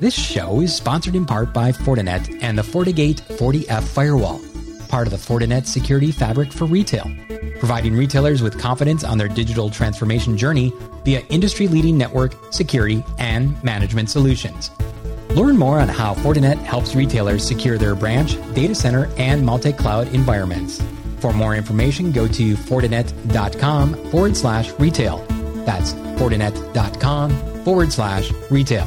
This 0.00 0.14
show 0.14 0.60
is 0.60 0.72
sponsored 0.72 1.16
in 1.16 1.26
part 1.26 1.52
by 1.52 1.72
Fortinet 1.72 2.38
and 2.40 2.56
the 2.56 2.62
FortiGate 2.62 3.20
40F 3.36 3.82
firewall, 3.82 4.40
part 4.86 5.08
of 5.08 5.10
the 5.10 5.16
Fortinet 5.16 5.66
security 5.66 6.12
fabric 6.12 6.52
for 6.52 6.66
retail, 6.66 7.10
providing 7.58 7.96
retailers 7.96 8.40
with 8.40 8.60
confidence 8.60 9.02
on 9.02 9.18
their 9.18 9.26
digital 9.26 9.68
transformation 9.70 10.38
journey 10.38 10.72
via 11.04 11.22
industry 11.30 11.66
leading 11.66 11.98
network, 11.98 12.36
security, 12.52 13.02
and 13.18 13.60
management 13.64 14.08
solutions. 14.08 14.70
Learn 15.30 15.56
more 15.56 15.80
on 15.80 15.88
how 15.88 16.14
Fortinet 16.14 16.58
helps 16.58 16.94
retailers 16.94 17.44
secure 17.44 17.76
their 17.76 17.96
branch, 17.96 18.36
data 18.54 18.76
center, 18.76 19.10
and 19.16 19.44
multi 19.44 19.72
cloud 19.72 20.06
environments. 20.14 20.80
For 21.18 21.32
more 21.32 21.56
information, 21.56 22.12
go 22.12 22.28
to 22.28 22.54
Fortinet.com 22.54 24.10
forward 24.12 24.36
slash 24.36 24.70
retail. 24.78 25.26
That's 25.66 25.92
Fortinet.com 25.92 27.64
forward 27.64 27.92
slash 27.92 28.30
retail. 28.48 28.86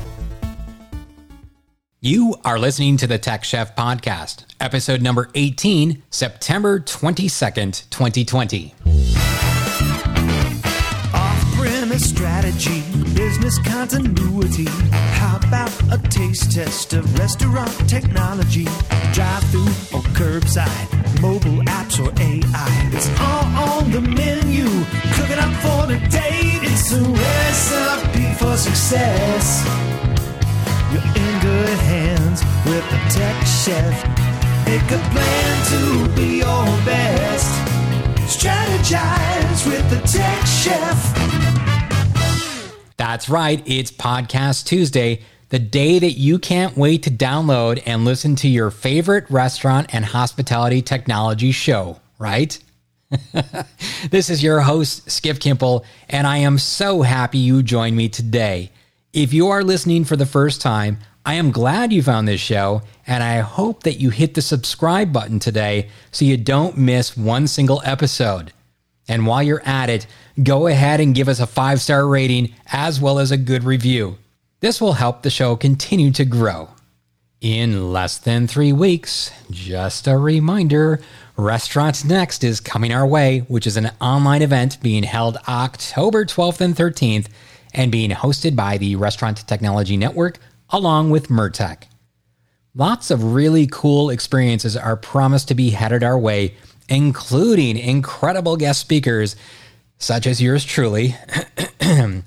You 2.03 2.33
are 2.43 2.57
listening 2.57 2.97
to 2.97 3.05
the 3.05 3.19
Tech 3.19 3.43
Chef 3.43 3.75
Podcast, 3.75 4.45
episode 4.59 5.03
number 5.03 5.29
18, 5.35 6.01
September 6.09 6.79
22nd, 6.79 7.87
2020. 7.91 8.73
Off 11.13 11.55
premise 11.55 12.09
strategy, 12.09 12.81
business 13.13 13.59
continuity. 13.59 14.65
How 14.89 15.37
about 15.47 15.71
a 15.93 15.99
taste 16.09 16.51
test 16.51 16.93
of 16.93 17.19
restaurant 17.19 17.69
technology? 17.87 18.65
Drive 19.13 19.43
through 19.51 19.67
or 19.93 20.01
curbside, 20.17 21.21
mobile 21.21 21.61
apps 21.65 22.03
or 22.03 22.09
AI. 22.19 22.89
It's 22.93 23.09
all 23.19 23.83
on 23.83 23.91
the 23.91 24.01
menu. 24.01 24.65
Cooking 25.13 25.37
up 25.37 25.53
for 25.61 25.85
the 25.85 25.99
day. 26.09 26.57
It's 26.63 26.93
a 26.93 27.03
recipe 27.03 28.33
for 28.43 28.57
success. 28.57 30.00
Good 31.51 31.79
hands 31.79 32.41
with 32.65 32.89
the 32.91 32.97
tech 33.13 33.45
chef. 33.45 34.07
Make 34.65 34.89
a 34.89 35.01
plan 35.11 35.65
to 35.65 36.15
be 36.15 36.37
your 36.37 36.63
best. 36.85 37.51
Strategize 38.25 39.67
with 39.67 39.89
the 39.89 39.99
tech 40.07 40.45
chef. 40.45 40.95
That's 42.95 43.27
right, 43.27 43.61
it's 43.65 43.91
Podcast 43.91 44.63
Tuesday, 44.63 45.23
the 45.49 45.59
day 45.59 45.99
that 45.99 46.13
you 46.13 46.39
can't 46.39 46.77
wait 46.77 47.03
to 47.03 47.11
download 47.11 47.83
and 47.85 48.05
listen 48.05 48.37
to 48.37 48.47
your 48.47 48.71
favorite 48.71 49.29
restaurant 49.29 49.93
and 49.93 50.05
hospitality 50.05 50.81
technology 50.81 51.51
show, 51.51 51.99
right? 52.17 52.57
this 54.09 54.29
is 54.29 54.41
your 54.41 54.61
host, 54.61 55.11
Skip 55.11 55.39
Kimpel, 55.39 55.83
and 56.07 56.25
I 56.25 56.37
am 56.37 56.57
so 56.57 57.01
happy 57.01 57.39
you 57.39 57.61
joined 57.61 57.97
me 57.97 58.07
today. 58.07 58.71
If 59.11 59.33
you 59.33 59.49
are 59.49 59.65
listening 59.65 60.05
for 60.05 60.15
the 60.15 60.25
first 60.25 60.61
time, 60.61 60.99
I 61.23 61.35
am 61.35 61.51
glad 61.51 61.93
you 61.93 62.01
found 62.01 62.27
this 62.27 62.41
show, 62.41 62.81
and 63.05 63.21
I 63.21 63.39
hope 63.41 63.83
that 63.83 63.99
you 63.99 64.09
hit 64.09 64.33
the 64.33 64.41
subscribe 64.41 65.13
button 65.13 65.37
today 65.37 65.89
so 66.11 66.25
you 66.25 66.35
don't 66.35 66.77
miss 66.77 67.15
one 67.15 67.45
single 67.47 67.79
episode. 67.85 68.53
And 69.07 69.27
while 69.27 69.43
you're 69.43 69.61
at 69.63 69.89
it, 69.89 70.07
go 70.41 70.65
ahead 70.65 70.99
and 70.99 71.13
give 71.13 71.27
us 71.29 71.39
a 71.39 71.45
five 71.45 71.79
star 71.79 72.07
rating 72.07 72.53
as 72.71 72.99
well 72.99 73.19
as 73.19 73.29
a 73.29 73.37
good 73.37 73.63
review. 73.63 74.17
This 74.61 74.81
will 74.81 74.93
help 74.93 75.21
the 75.21 75.29
show 75.29 75.55
continue 75.55 76.11
to 76.11 76.25
grow. 76.25 76.69
In 77.39 77.91
less 77.91 78.17
than 78.17 78.47
three 78.47 78.73
weeks, 78.73 79.31
just 79.51 80.07
a 80.07 80.17
reminder 80.17 81.01
Restaurant 81.37 82.03
Next 82.03 82.43
is 82.43 82.59
coming 82.59 82.93
our 82.93 83.05
way, 83.05 83.39
which 83.47 83.67
is 83.67 83.77
an 83.77 83.91
online 84.01 84.41
event 84.41 84.81
being 84.81 85.03
held 85.03 85.37
October 85.47 86.25
12th 86.25 86.61
and 86.61 86.75
13th 86.75 87.27
and 87.73 87.91
being 87.91 88.09
hosted 88.09 88.55
by 88.55 88.77
the 88.77 88.95
Restaurant 88.95 89.45
Technology 89.47 89.97
Network 89.97 90.39
along 90.71 91.09
with 91.09 91.27
Mertech. 91.27 91.83
Lots 92.73 93.11
of 93.11 93.33
really 93.33 93.67
cool 93.67 94.09
experiences 94.09 94.77
are 94.77 94.95
promised 94.95 95.49
to 95.49 95.55
be 95.55 95.71
headed 95.71 96.03
our 96.03 96.17
way, 96.17 96.55
including 96.87 97.77
incredible 97.77 98.55
guest 98.55 98.79
speakers 98.79 99.35
such 99.97 100.25
as 100.25 100.41
yours 100.41 100.65
truly, 100.65 101.15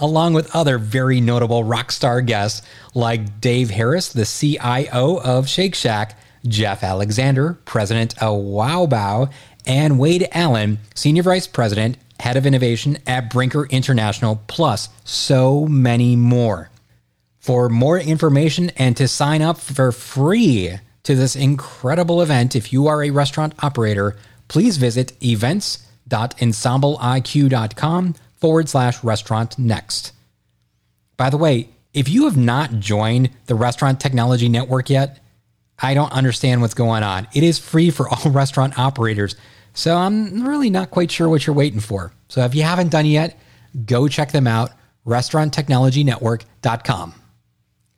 along 0.00 0.32
with 0.34 0.54
other 0.54 0.78
very 0.78 1.20
notable 1.20 1.62
rock 1.62 1.92
star 1.92 2.20
guests 2.20 2.66
like 2.94 3.40
Dave 3.40 3.70
Harris, 3.70 4.08
the 4.08 4.24
CIO 4.24 5.20
of 5.20 5.48
Shake 5.48 5.74
Shack, 5.74 6.18
Jeff 6.46 6.82
Alexander, 6.82 7.58
president 7.64 8.20
of 8.22 8.38
Wow 8.38 8.86
Bao, 8.86 9.30
and 9.66 9.98
Wade 9.98 10.26
Allen, 10.32 10.78
senior 10.94 11.22
vice 11.22 11.46
president, 11.46 11.98
head 12.20 12.36
of 12.36 12.46
innovation 12.46 12.98
at 13.06 13.30
Brinker 13.30 13.66
International, 13.66 14.42
plus 14.48 14.88
so 15.04 15.66
many 15.66 16.16
more. 16.16 16.70
For 17.48 17.70
more 17.70 17.98
information 17.98 18.68
and 18.76 18.94
to 18.98 19.08
sign 19.08 19.40
up 19.40 19.56
for 19.56 19.90
free 19.90 20.78
to 21.02 21.14
this 21.14 21.34
incredible 21.34 22.20
event, 22.20 22.54
if 22.54 22.74
you 22.74 22.88
are 22.88 23.02
a 23.02 23.08
restaurant 23.08 23.54
operator, 23.64 24.16
please 24.48 24.76
visit 24.76 25.14
events.ensembleiq.com 25.24 28.14
forward 28.36 28.68
slash 28.68 29.02
restaurant 29.02 29.58
next. 29.58 30.12
By 31.16 31.30
the 31.30 31.38
way, 31.38 31.70
if 31.94 32.06
you 32.06 32.26
have 32.26 32.36
not 32.36 32.80
joined 32.80 33.30
the 33.46 33.54
Restaurant 33.54 33.98
Technology 33.98 34.50
Network 34.50 34.90
yet, 34.90 35.18
I 35.78 35.94
don't 35.94 36.12
understand 36.12 36.60
what's 36.60 36.74
going 36.74 37.02
on. 37.02 37.28
It 37.32 37.44
is 37.44 37.58
free 37.58 37.88
for 37.88 38.10
all 38.10 38.30
restaurant 38.30 38.78
operators, 38.78 39.36
so 39.72 39.96
I'm 39.96 40.46
really 40.46 40.68
not 40.68 40.90
quite 40.90 41.10
sure 41.10 41.30
what 41.30 41.46
you're 41.46 41.56
waiting 41.56 41.80
for. 41.80 42.12
So 42.28 42.44
if 42.44 42.54
you 42.54 42.64
haven't 42.64 42.90
done 42.90 43.06
yet, 43.06 43.40
go 43.86 44.06
check 44.06 44.32
them 44.32 44.46
out, 44.46 44.72
restauranttechnologynetwork.com. 45.06 47.17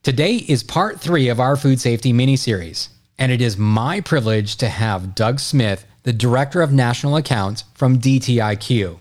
Today 0.02 0.36
is 0.36 0.62
part 0.62 0.98
three 0.98 1.28
of 1.28 1.40
our 1.40 1.56
food 1.56 1.78
safety 1.78 2.10
mini 2.10 2.34
series, 2.34 2.88
and 3.18 3.30
it 3.30 3.42
is 3.42 3.58
my 3.58 4.00
privilege 4.00 4.56
to 4.56 4.68
have 4.70 5.14
Doug 5.14 5.38
Smith, 5.38 5.84
the 6.04 6.12
Director 6.14 6.62
of 6.62 6.72
National 6.72 7.16
Accounts 7.16 7.64
from 7.74 7.98
DTIQ. 7.98 8.98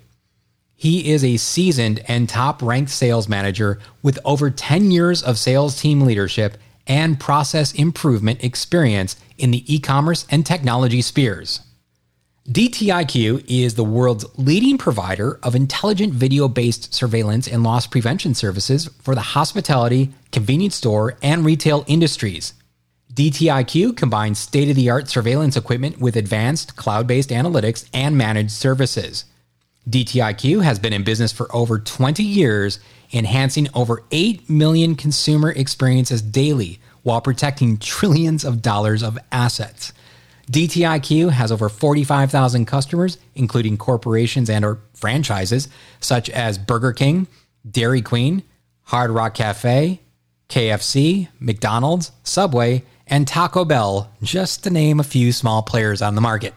He 0.75 1.09
is 1.09 1.23
a 1.23 1.37
seasoned 1.37 2.03
and 2.09 2.27
top 2.27 2.61
ranked 2.61 2.91
sales 2.91 3.29
manager 3.29 3.79
with 4.03 4.19
over 4.25 4.49
10 4.49 4.91
years 4.91 5.23
of 5.23 5.39
sales 5.39 5.79
team 5.79 6.01
leadership 6.01 6.57
and 6.85 7.17
process 7.17 7.71
improvement 7.71 8.43
experience 8.43 9.15
in 9.37 9.51
the 9.51 9.73
e 9.73 9.79
commerce 9.79 10.25
and 10.29 10.45
technology 10.45 11.01
spheres. 11.01 11.61
DTIQ 12.49 13.45
is 13.47 13.75
the 13.75 13.83
world's 13.83 14.25
leading 14.35 14.79
provider 14.79 15.39
of 15.43 15.53
intelligent 15.53 16.13
video 16.13 16.47
based 16.47 16.91
surveillance 16.91 17.47
and 17.47 17.61
loss 17.61 17.85
prevention 17.85 18.33
services 18.33 18.89
for 19.03 19.13
the 19.13 19.21
hospitality, 19.21 20.09
convenience 20.31 20.75
store, 20.75 21.15
and 21.21 21.45
retail 21.45 21.85
industries. 21.85 22.53
DTIQ 23.13 23.95
combines 23.95 24.39
state 24.39 24.67
of 24.67 24.75
the 24.75 24.89
art 24.89 25.07
surveillance 25.07 25.55
equipment 25.55 25.99
with 25.99 26.15
advanced 26.15 26.75
cloud 26.75 27.05
based 27.05 27.29
analytics 27.29 27.87
and 27.93 28.17
managed 28.17 28.49
services. 28.49 29.25
DTIQ 29.87 30.63
has 30.63 30.79
been 30.79 30.93
in 30.93 31.03
business 31.03 31.31
for 31.31 31.55
over 31.55 31.77
20 31.77 32.23
years, 32.23 32.79
enhancing 33.13 33.67
over 33.75 34.01
8 34.09 34.49
million 34.49 34.95
consumer 34.95 35.51
experiences 35.51 36.23
daily 36.23 36.79
while 37.03 37.21
protecting 37.21 37.77
trillions 37.77 38.43
of 38.43 38.63
dollars 38.63 39.03
of 39.03 39.19
assets. 39.31 39.93
DTIQ 40.51 41.31
has 41.31 41.51
over 41.51 41.69
45,000 41.69 42.65
customers, 42.65 43.17
including 43.35 43.77
corporations 43.77 44.49
and 44.49 44.65
or 44.65 44.79
franchises 44.93 45.69
such 45.99 46.29
as 46.29 46.57
Burger 46.57 46.91
King, 46.91 47.27
Dairy 47.69 48.01
Queen, 48.01 48.43
Hard 48.83 49.11
Rock 49.11 49.35
Cafe, 49.35 50.01
KFC, 50.49 51.27
McDonald's, 51.39 52.11
Subway, 52.23 52.83
and 53.05 53.27
Taco 53.27 53.63
Bell, 53.63 54.11
just 54.23 54.63
to 54.63 54.69
name 54.69 54.99
a 54.99 55.03
few 55.03 55.31
small 55.31 55.61
players 55.61 56.01
on 56.01 56.15
the 56.15 56.21
market. 56.21 56.53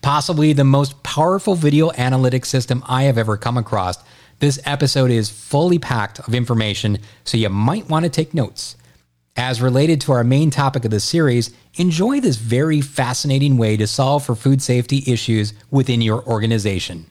Possibly 0.00 0.52
the 0.52 0.64
most 0.64 1.00
powerful 1.04 1.54
video 1.54 1.90
analytics 1.90 2.46
system 2.46 2.82
I 2.88 3.04
have 3.04 3.18
ever 3.18 3.36
come 3.36 3.56
across, 3.56 3.98
this 4.40 4.58
episode 4.64 5.12
is 5.12 5.30
fully 5.30 5.78
packed 5.78 6.18
of 6.18 6.34
information, 6.34 6.98
so 7.22 7.36
you 7.36 7.48
might 7.48 7.88
want 7.88 8.04
to 8.04 8.10
take 8.10 8.34
notes. 8.34 8.76
As 9.36 9.62
related 9.62 10.02
to 10.02 10.12
our 10.12 10.24
main 10.24 10.50
topic 10.50 10.84
of 10.84 10.90
the 10.90 11.00
series, 11.00 11.56
enjoy 11.76 12.20
this 12.20 12.36
very 12.36 12.82
fascinating 12.82 13.56
way 13.56 13.78
to 13.78 13.86
solve 13.86 14.24
for 14.24 14.34
food 14.34 14.60
safety 14.60 15.02
issues 15.06 15.54
within 15.70 16.02
your 16.02 16.22
organization. 16.26 17.06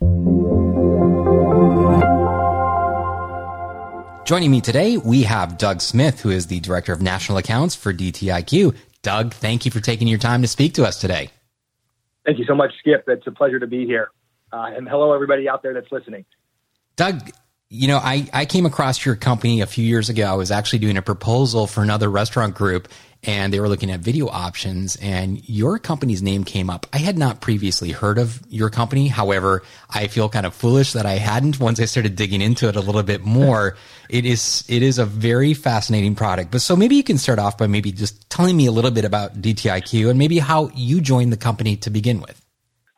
Joining 4.24 4.52
me 4.52 4.62
today, 4.62 4.98
we 4.98 5.24
have 5.24 5.58
Doug 5.58 5.82
Smith, 5.82 6.22
who 6.22 6.30
is 6.30 6.46
the 6.46 6.60
Director 6.60 6.94
of 6.94 7.02
National 7.02 7.40
Accounts 7.40 7.74
for 7.74 7.92
DTIQ. 7.92 8.76
Doug, 9.02 9.34
thank 9.34 9.66
you 9.66 9.72
for 9.72 9.80
taking 9.80 10.08
your 10.08 10.20
time 10.20 10.44
to 10.44 10.48
speak 10.48 10.76
to 10.76 10.86
us 10.86 11.02
today. 11.02 11.32
Thank 12.24 12.38
you 12.38 12.46
so 12.46 12.54
much, 12.54 12.72
Skip. 12.78 13.06
It's 13.08 13.26
a 13.26 13.32
pleasure 13.32 13.60
to 13.60 13.66
be 13.66 13.88
here. 13.88 14.12
Uh, 14.54 14.70
and 14.76 14.88
hello, 14.88 15.12
everybody 15.12 15.50
out 15.50 15.64
there 15.64 15.74
that's 15.74 15.92
listening. 15.92 16.26
Doug, 16.96 17.32
you 17.74 17.88
know, 17.88 18.00
I, 18.00 18.28
I 18.34 18.46
came 18.46 18.66
across 18.66 19.06
your 19.06 19.16
company 19.16 19.62
a 19.62 19.66
few 19.66 19.86
years 19.86 20.10
ago. 20.10 20.26
I 20.26 20.34
was 20.34 20.52
actually 20.52 20.80
doing 20.80 20.98
a 20.98 21.02
proposal 21.02 21.68
for 21.68 21.82
another 21.82 22.10
restaurant 22.10 22.54
group, 22.54 22.90
and 23.24 23.54
they 23.54 23.62
were 23.62 23.70
looking 23.70 23.90
at 23.90 24.02
video 24.02 24.28
options 24.28 24.98
and 24.98 25.48
your 25.48 25.80
company's 25.80 26.22
name 26.22 26.44
came 26.44 26.70
up. 26.70 26.86
I 26.92 26.98
had 26.98 27.18
not 27.18 27.40
previously 27.40 27.92
heard 27.92 28.18
of 28.18 28.42
your 28.50 28.70
company. 28.70 29.08
However, 29.08 29.64
I 29.90 30.08
feel 30.08 30.28
kind 30.28 30.46
of 30.46 30.54
foolish 30.54 30.92
that 30.94 31.06
I 31.06 31.14
hadn't 31.14 31.62
once 31.62 31.80
I 31.80 31.86
started 31.86 32.18
digging 32.18 32.42
into 32.42 32.68
it 32.68 32.76
a 32.76 32.82
little 32.82 33.04
bit 33.04 33.24
more. 33.24 33.78
it 34.10 34.26
is, 34.26 34.66
it 34.68 34.84
is 34.84 35.00
a 35.00 35.06
very 35.06 35.54
fascinating 35.54 36.14
product. 36.14 36.52
But 36.52 36.62
so 36.62 36.76
maybe 36.76 36.98
you 36.98 37.04
can 37.04 37.18
start 37.18 37.40
off 37.40 37.58
by 37.58 37.68
maybe 37.68 37.94
just 37.94 38.30
telling 38.30 38.58
me 38.58 38.66
a 38.66 38.72
little 38.72 38.92
bit 38.92 39.06
about 39.06 39.42
DTIQ 39.42 40.10
and 40.10 40.20
maybe 40.20 40.40
how 40.40 40.72
you 40.76 41.00
joined 41.00 41.32
the 41.32 41.38
company 41.38 41.78
to 41.78 41.90
begin 41.90 42.20
with. 42.20 42.46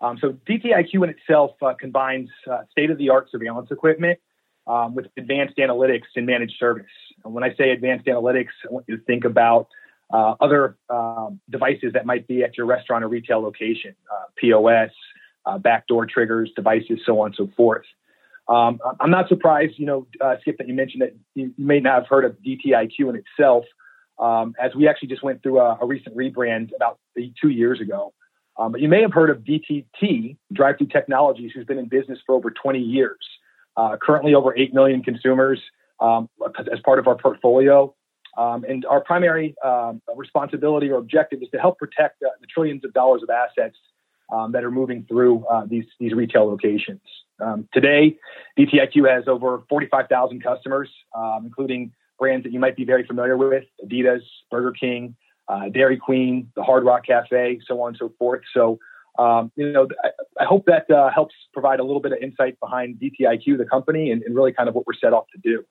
Um, 0.02 0.18
so 0.20 0.36
DTIQ 0.50 1.04
in 1.04 1.10
itself 1.12 1.52
uh, 1.62 1.76
combines 1.80 2.30
uh, 2.50 2.62
state-of-the-art 2.72 3.30
surveillance 3.30 3.70
equipment 3.70 4.20
um, 4.68 4.96
with 4.96 5.08
advanced 5.18 5.58
analytics 5.58 6.04
and 6.16 6.26
managed 6.26 6.56
service. 6.60 6.86
And 7.24 7.34
when 7.34 7.44
I 7.44 7.54
say 7.56 7.72
advanced 7.72 8.06
analytics, 8.06 8.50
I 8.68 8.72
want 8.72 8.86
you 8.88 8.98
to 8.98 9.04
think 9.04 9.26
about 9.26 9.68
uh, 10.12 10.36
other 10.40 10.78
um, 10.90 11.40
devices 11.50 11.94
that 11.94 12.06
might 12.06 12.28
be 12.28 12.44
at 12.44 12.58
your 12.58 12.66
restaurant 12.66 13.04
or 13.04 13.08
retail 13.08 13.42
location, 13.42 13.96
uh, 14.12 14.26
POS, 14.38 14.92
uh, 15.46 15.58
backdoor 15.58 16.06
triggers, 16.06 16.52
devices, 16.56 17.00
so 17.06 17.20
on 17.20 17.28
and 17.28 17.36
so 17.36 17.50
forth. 17.56 17.86
Um, 18.48 18.80
I'm 19.00 19.10
not 19.10 19.30
surprised, 19.30 19.74
you 19.78 19.86
know, 19.86 20.08
uh, 20.20 20.36
Skip, 20.42 20.58
that 20.58 20.68
you 20.68 20.74
mentioned 20.74 21.02
that 21.02 21.16
you 21.34 21.54
may 21.58 21.80
not 21.80 22.02
have 22.02 22.08
heard 22.08 22.26
of 22.26 22.36
DTIQ 22.46 23.10
in 23.10 23.16
itself, 23.16 23.64
um, 24.20 24.54
as 24.62 24.76
we 24.76 24.88
actually 24.88 25.08
just 25.08 25.24
went 25.24 25.42
through 25.42 25.60
a, 25.60 25.78
a 25.82 25.86
recent 25.86 26.16
rebrand 26.16 26.76
about 26.76 27.00
two 27.42 27.50
years 27.50 27.80
ago. 27.80 28.14
Um, 28.58 28.74
but 28.74 28.82
you 28.82 28.90
may 28.90 29.02
have 29.02 29.14
heard 29.14 29.30
of 29.30 29.40
DTT, 29.40 30.38
Drive 30.52 30.78
Through 30.78 30.88
Technologies, 30.88 31.52
who's 31.56 31.66
been 31.66 31.80
in 31.80 31.88
business 31.88 32.20
for 32.26 32.36
over 32.36 32.52
20 32.52 32.80
years. 32.80 33.18
Uh, 33.76 33.98
currently, 34.02 34.34
over 34.36 34.56
8 34.56 34.74
million 34.74 35.02
consumers 35.02 35.60
um, 36.00 36.30
as 36.72 36.80
part 36.86 37.00
of 37.00 37.08
our 37.08 37.16
portfolio. 37.16 37.94
Um, 38.38 38.66
and 38.68 38.86
our 38.86 39.02
primary 39.02 39.56
um, 39.64 40.02
responsibility 40.16 40.90
or 40.90 40.98
objective 40.98 41.42
is 41.42 41.50
to 41.50 41.60
help 41.60 41.78
protect 41.78 42.22
uh, 42.24 42.30
the 42.42 42.48
trillions 42.48 42.84
of 42.84 42.94
dollars 42.94 43.22
of 43.22 43.30
assets 43.30 43.78
um, 44.32 44.52
that 44.54 44.64
are 44.64 44.72
moving 44.72 45.06
through 45.08 45.46
uh, 45.46 45.66
these, 45.68 45.86
these 46.00 46.14
retail 46.14 46.46
locations. 46.46 47.02
Um, 47.40 47.68
today, 47.74 48.18
DTIQ 48.58 49.14
has 49.14 49.28
over 49.28 49.64
45,000 49.70 50.42
customers, 50.42 50.90
including 51.44 51.92
brands 52.20 52.44
that 52.44 52.54
you 52.54 52.60
might 52.60 52.76
be 52.76 52.86
very 52.86 53.06
familiar 53.06 53.38
with 53.38 53.66
Adidas, 53.84 54.22
Burger 54.50 54.72
King, 54.72 55.16
uh, 55.48 55.70
Dairy 55.70 55.98
Queen, 55.98 56.52
the 56.56 56.64
Hard 56.64 56.86
Rock 56.86 57.06
Cafe, 57.06 57.60
so 57.68 57.82
on 57.82 57.90
and 57.90 57.98
so 57.98 58.14
forth. 58.18 58.42
So, 58.54 58.80
um, 59.20 59.52
you 59.56 59.72
know, 59.72 59.88
I, 60.04 60.10
I 60.44 60.46
hope 60.46 60.66
that 60.66 60.90
uh, 60.90 61.10
helps 61.14 61.36
provide 61.54 61.80
a 61.80 61.84
little 61.84 62.02
bit 62.02 62.12
of 62.12 62.18
insight 62.20 62.60
behind 62.60 63.00
DTIQ, 63.00 63.58
the 63.58 63.66
company, 63.66 64.12
and, 64.12 64.24
and, 64.24 64.36
really 64.36 64.52
kind 64.52 64.68
of 64.68 64.76
what 64.76 64.88
we're 64.88 64.94
set 64.94 65.14
off 65.14 65.26
to 65.34 65.40
do. 65.42 65.64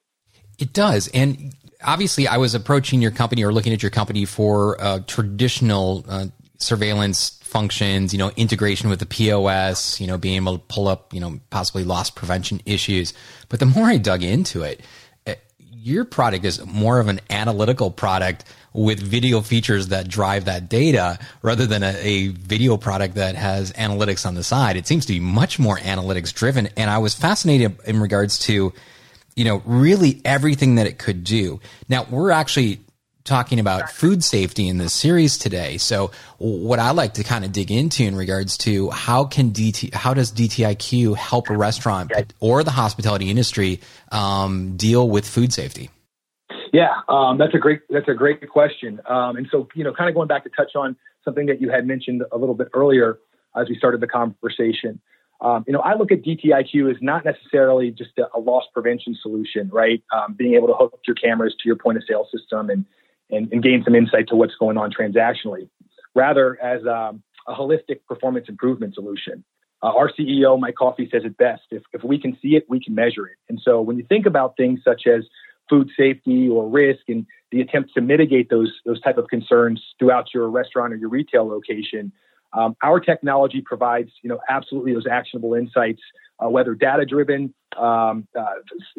It 0.58 0.72
does. 0.72 1.08
And 1.08 1.54
obviously, 1.82 2.28
I 2.28 2.36
was 2.36 2.54
approaching 2.54 3.02
your 3.02 3.10
company 3.10 3.42
or 3.42 3.52
looking 3.52 3.72
at 3.72 3.82
your 3.82 3.90
company 3.90 4.24
for 4.24 4.80
uh, 4.80 5.00
traditional 5.06 6.04
uh, 6.08 6.26
surveillance 6.58 7.40
functions, 7.42 8.12
you 8.12 8.18
know, 8.18 8.30
integration 8.36 8.88
with 8.88 9.00
the 9.00 9.06
POS, 9.06 10.00
you 10.00 10.06
know, 10.06 10.16
being 10.16 10.36
able 10.36 10.58
to 10.58 10.64
pull 10.68 10.88
up, 10.88 11.12
you 11.12 11.20
know, 11.20 11.38
possibly 11.50 11.84
loss 11.84 12.10
prevention 12.10 12.62
issues. 12.64 13.12
But 13.48 13.60
the 13.60 13.66
more 13.66 13.86
I 13.86 13.98
dug 13.98 14.22
into 14.22 14.62
it, 14.62 14.80
your 15.82 16.04
product 16.04 16.44
is 16.44 16.64
more 16.64 17.00
of 17.00 17.08
an 17.08 17.20
analytical 17.28 17.90
product 17.90 18.44
with 18.72 19.00
video 19.00 19.40
features 19.40 19.88
that 19.88 20.06
drive 20.06 20.44
that 20.44 20.68
data 20.68 21.18
rather 21.42 21.66
than 21.66 21.82
a, 21.82 21.94
a, 21.96 22.28
video 22.28 22.76
product 22.76 23.16
that 23.16 23.34
has 23.34 23.72
analytics 23.72 24.24
on 24.24 24.34
the 24.34 24.44
side. 24.44 24.76
It 24.76 24.86
seems 24.86 25.04
to 25.06 25.12
be 25.12 25.20
much 25.20 25.58
more 25.58 25.76
analytics 25.78 26.32
driven. 26.32 26.68
And 26.76 26.88
I 26.88 26.98
was 26.98 27.14
fascinated 27.14 27.78
in 27.84 28.00
regards 28.00 28.38
to, 28.40 28.72
you 29.34 29.44
know, 29.44 29.60
really 29.64 30.20
everything 30.24 30.76
that 30.76 30.86
it 30.86 30.98
could 30.98 31.24
do. 31.24 31.60
Now 31.88 32.06
we're 32.08 32.30
actually 32.30 32.80
talking 33.24 33.60
about 33.60 33.90
food 33.90 34.24
safety 34.24 34.68
in 34.68 34.78
this 34.78 34.92
series 34.92 35.38
today. 35.38 35.78
So 35.78 36.10
what 36.38 36.78
I 36.78 36.90
like 36.90 37.14
to 37.14 37.24
kind 37.24 37.44
of 37.44 37.52
dig 37.52 37.70
into 37.70 38.04
in 38.04 38.16
regards 38.16 38.58
to 38.58 38.90
how 38.90 39.24
can 39.24 39.52
DT, 39.52 39.94
how 39.94 40.14
does 40.14 40.32
DTIQ 40.32 41.16
help 41.16 41.48
a 41.50 41.56
restaurant 41.56 42.12
or 42.40 42.64
the 42.64 42.70
hospitality 42.70 43.30
industry 43.30 43.80
um, 44.10 44.76
deal 44.76 45.08
with 45.08 45.26
food 45.26 45.52
safety? 45.52 45.90
Yeah, 46.72 46.94
um, 47.08 47.38
that's 47.38 47.54
a 47.54 47.58
great 47.58 47.82
that's 47.90 48.08
a 48.08 48.14
great 48.14 48.48
question. 48.48 49.00
Um, 49.06 49.36
and 49.36 49.46
so, 49.50 49.68
you 49.74 49.84
know, 49.84 49.92
kind 49.92 50.08
of 50.08 50.14
going 50.14 50.28
back 50.28 50.44
to 50.44 50.50
touch 50.50 50.74
on 50.74 50.96
something 51.24 51.46
that 51.46 51.60
you 51.60 51.70
had 51.70 51.86
mentioned 51.86 52.22
a 52.32 52.38
little 52.38 52.54
bit 52.54 52.68
earlier 52.72 53.18
as 53.54 53.68
we 53.68 53.76
started 53.76 54.00
the 54.00 54.06
conversation. 54.06 54.98
Um, 55.42 55.64
you 55.66 55.72
know, 55.72 55.80
I 55.80 55.96
look 55.96 56.12
at 56.12 56.22
DTIQ 56.22 56.90
as 56.90 56.96
not 57.02 57.24
necessarily 57.24 57.90
just 57.90 58.12
a, 58.16 58.28
a 58.34 58.40
loss 58.40 58.64
prevention 58.72 59.16
solution, 59.20 59.68
right? 59.70 60.02
Um, 60.12 60.34
being 60.34 60.54
able 60.54 60.68
to 60.68 60.74
hook 60.74 61.00
your 61.06 61.16
cameras 61.16 61.54
to 61.62 61.68
your 61.68 61.76
point 61.76 61.98
of 61.98 62.04
sale 62.08 62.26
system 62.32 62.70
and, 62.70 62.86
and, 63.32 63.52
and 63.52 63.62
gain 63.62 63.82
some 63.84 63.94
insight 63.94 64.28
to 64.28 64.36
what's 64.36 64.54
going 64.54 64.76
on 64.78 64.92
transactionally, 64.92 65.68
rather 66.14 66.62
as 66.62 66.86
um, 66.86 67.22
a 67.48 67.54
holistic 67.54 68.04
performance 68.06 68.46
improvement 68.48 68.94
solution. 68.94 69.44
Uh, 69.82 69.88
our 69.88 70.12
CEO, 70.12 70.60
Mike 70.60 70.76
Coffey, 70.76 71.08
says 71.10 71.22
it 71.24 71.36
best: 71.36 71.62
if, 71.70 71.82
if 71.92 72.04
we 72.04 72.18
can 72.18 72.38
see 72.40 72.54
it, 72.54 72.64
we 72.68 72.78
can 72.78 72.94
measure 72.94 73.26
it. 73.26 73.36
And 73.48 73.60
so, 73.60 73.80
when 73.80 73.98
you 73.98 74.04
think 74.08 74.26
about 74.26 74.56
things 74.56 74.80
such 74.84 75.08
as 75.08 75.24
food 75.68 75.90
safety 75.96 76.48
or 76.48 76.68
risk 76.68 77.00
and 77.08 77.26
the 77.50 77.60
attempt 77.60 77.94
to 77.94 78.00
mitigate 78.00 78.50
those 78.50 78.72
those 78.84 79.00
type 79.00 79.18
of 79.18 79.28
concerns 79.28 79.82
throughout 79.98 80.34
your 80.34 80.48
restaurant 80.48 80.92
or 80.92 80.96
your 80.96 81.08
retail 81.08 81.46
location. 81.46 82.12
Um, 82.54 82.76
our 82.82 83.00
technology 83.00 83.62
provides, 83.64 84.10
you 84.22 84.28
know, 84.28 84.38
absolutely 84.48 84.92
those 84.92 85.06
actionable 85.10 85.54
insights, 85.54 86.02
uh, 86.38 86.50
whether 86.50 86.74
data 86.74 87.06
driven 87.06 87.54
um, 87.78 88.28
uh, 88.38 88.44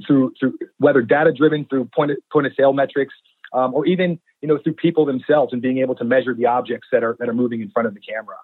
through 0.08 0.34
through 0.40 0.58
whether 0.78 1.02
data 1.02 1.32
driven 1.32 1.66
through 1.66 1.86
point 1.94 2.12
of, 2.12 2.18
point 2.32 2.48
of 2.48 2.54
sale 2.58 2.74
metrics, 2.74 3.14
um, 3.54 3.74
or 3.74 3.86
even 3.86 4.20
you 4.42 4.48
know 4.48 4.58
through 4.58 4.74
people 4.74 5.06
themselves 5.06 5.54
and 5.54 5.62
being 5.62 5.80
able 5.80 5.96
to 5.96 6.04
measure 6.04 6.34
the 6.34 6.46
objects 6.46 6.88
that 6.92 7.04
are 7.04 7.16
that 7.20 7.30
are 7.30 7.34
moving 7.34 7.62
in 7.62 7.70
front 7.70 7.88
of 7.88 7.94
the 7.94 8.02
camera. 8.02 8.36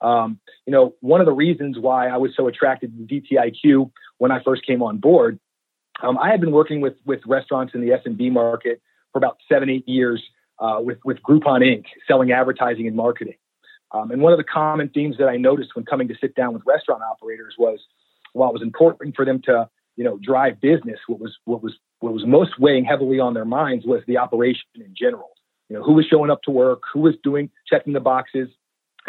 Um, 0.00 0.38
you 0.64 0.72
know, 0.72 0.94
one 1.00 1.20
of 1.20 1.26
the 1.26 1.32
reasons 1.32 1.76
why 1.78 2.06
I 2.08 2.18
was 2.18 2.30
so 2.36 2.46
attracted 2.46 2.92
to 3.08 3.20
DTIQ 3.20 3.90
when 4.18 4.30
I 4.30 4.42
first 4.42 4.64
came 4.64 4.82
on 4.82 4.98
board 4.98 5.40
um, 6.02 6.18
I 6.18 6.30
had 6.30 6.40
been 6.40 6.52
working 6.52 6.80
with 6.80 6.94
with 7.04 7.20
restaurants 7.26 7.74
in 7.74 7.80
the 7.80 7.90
SMB 7.90 8.32
market 8.32 8.80
for 9.12 9.18
about 9.18 9.38
seven, 9.48 9.68
eight 9.68 9.88
years 9.88 10.22
uh, 10.58 10.78
with 10.80 10.98
with 11.04 11.18
Groupon 11.22 11.62
Inc. 11.62 11.84
selling 12.06 12.32
advertising 12.32 12.86
and 12.86 12.96
marketing. 12.96 13.36
Um, 13.92 14.10
and 14.10 14.20
one 14.20 14.32
of 14.32 14.38
the 14.38 14.44
common 14.44 14.90
themes 14.90 15.16
that 15.18 15.28
I 15.28 15.36
noticed 15.36 15.74
when 15.74 15.84
coming 15.84 16.08
to 16.08 16.14
sit 16.20 16.34
down 16.34 16.52
with 16.52 16.62
restaurant 16.66 17.02
operators 17.02 17.54
was, 17.58 17.80
while 18.34 18.50
it 18.50 18.52
was 18.52 18.62
important 18.62 19.16
for 19.16 19.24
them 19.24 19.40
to 19.42 19.68
you 19.98 20.04
know 20.04 20.16
drive 20.22 20.60
business, 20.60 21.00
what 21.08 21.18
was 21.18 21.36
what 21.44 21.60
was 21.62 21.74
what 21.98 22.14
was 22.14 22.24
most 22.24 22.58
weighing 22.58 22.84
heavily 22.84 23.18
on 23.18 23.34
their 23.34 23.44
minds 23.44 23.84
was 23.84 24.00
the 24.06 24.16
operation 24.16 24.62
in 24.76 24.94
general. 24.96 25.30
You 25.68 25.76
know, 25.76 25.82
who 25.82 25.92
was 25.92 26.06
showing 26.06 26.30
up 26.30 26.40
to 26.44 26.52
work, 26.52 26.82
who 26.94 27.00
was 27.00 27.16
doing 27.22 27.50
checking 27.66 27.92
the 27.92 28.00
boxes 28.00 28.48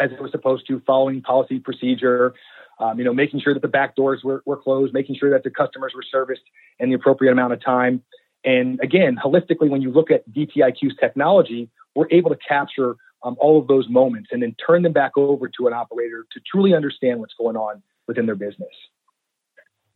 as 0.00 0.10
it 0.10 0.20
was 0.20 0.32
supposed 0.32 0.66
to, 0.66 0.82
following 0.86 1.22
policy 1.22 1.60
procedure, 1.60 2.34
um, 2.80 2.98
you 2.98 3.04
know, 3.04 3.14
making 3.14 3.40
sure 3.40 3.54
that 3.54 3.62
the 3.62 3.68
back 3.68 3.94
doors 3.94 4.22
were, 4.24 4.42
were 4.46 4.56
closed, 4.56 4.92
making 4.92 5.14
sure 5.14 5.30
that 5.30 5.44
the 5.44 5.50
customers 5.50 5.92
were 5.94 6.02
serviced 6.02 6.42
in 6.80 6.88
the 6.88 6.96
appropriate 6.96 7.30
amount 7.30 7.52
of 7.52 7.62
time. 7.62 8.02
And 8.44 8.80
again, 8.80 9.16
holistically, 9.22 9.70
when 9.70 9.82
you 9.82 9.92
look 9.92 10.10
at 10.10 10.28
DTIQ's 10.30 10.96
technology, 10.98 11.70
we're 11.94 12.08
able 12.10 12.30
to 12.30 12.36
capture 12.36 12.96
um, 13.22 13.36
all 13.38 13.60
of 13.60 13.68
those 13.68 13.88
moments 13.88 14.30
and 14.32 14.42
then 14.42 14.56
turn 14.66 14.82
them 14.82 14.92
back 14.92 15.12
over 15.16 15.48
to 15.48 15.66
an 15.66 15.72
operator 15.72 16.26
to 16.32 16.40
truly 16.50 16.74
understand 16.74 17.20
what's 17.20 17.34
going 17.34 17.56
on 17.56 17.82
within 18.08 18.26
their 18.26 18.34
business. 18.34 18.72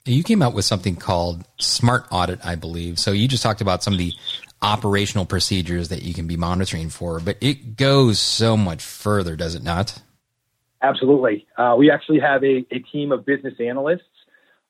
You 0.07 0.23
came 0.23 0.43
out 0.43 0.53
with 0.53 0.67
something 0.67 0.97
called 0.97 1.45
Smart 1.59 2.05
Audit, 2.11 2.45
I 2.45 2.57
believe. 2.57 2.99
So 2.99 3.11
you 3.13 3.27
just 3.27 3.43
talked 3.43 3.63
about 3.63 3.83
some 3.83 3.95
of 3.95 3.99
the 3.99 4.13
operational 4.61 5.25
procedures 5.25 5.89
that 5.89 6.03
you 6.03 6.13
can 6.13 6.27
be 6.27 6.37
monitoring 6.37 6.91
for, 6.91 7.21
but 7.21 7.39
it 7.41 7.79
goes 7.79 8.19
so 8.19 8.55
much 8.55 8.83
further, 8.85 9.35
does 9.35 9.55
it 9.55 9.63
not? 9.63 10.03
Absolutely. 10.83 11.47
Uh, 11.57 11.77
we 11.79 11.91
actually 11.91 12.21
have 12.21 12.45
a, 12.45 12.67
a, 12.71 12.81
team 12.81 13.13
of 13.13 13.25
business 13.25 13.55
analysts 13.59 14.03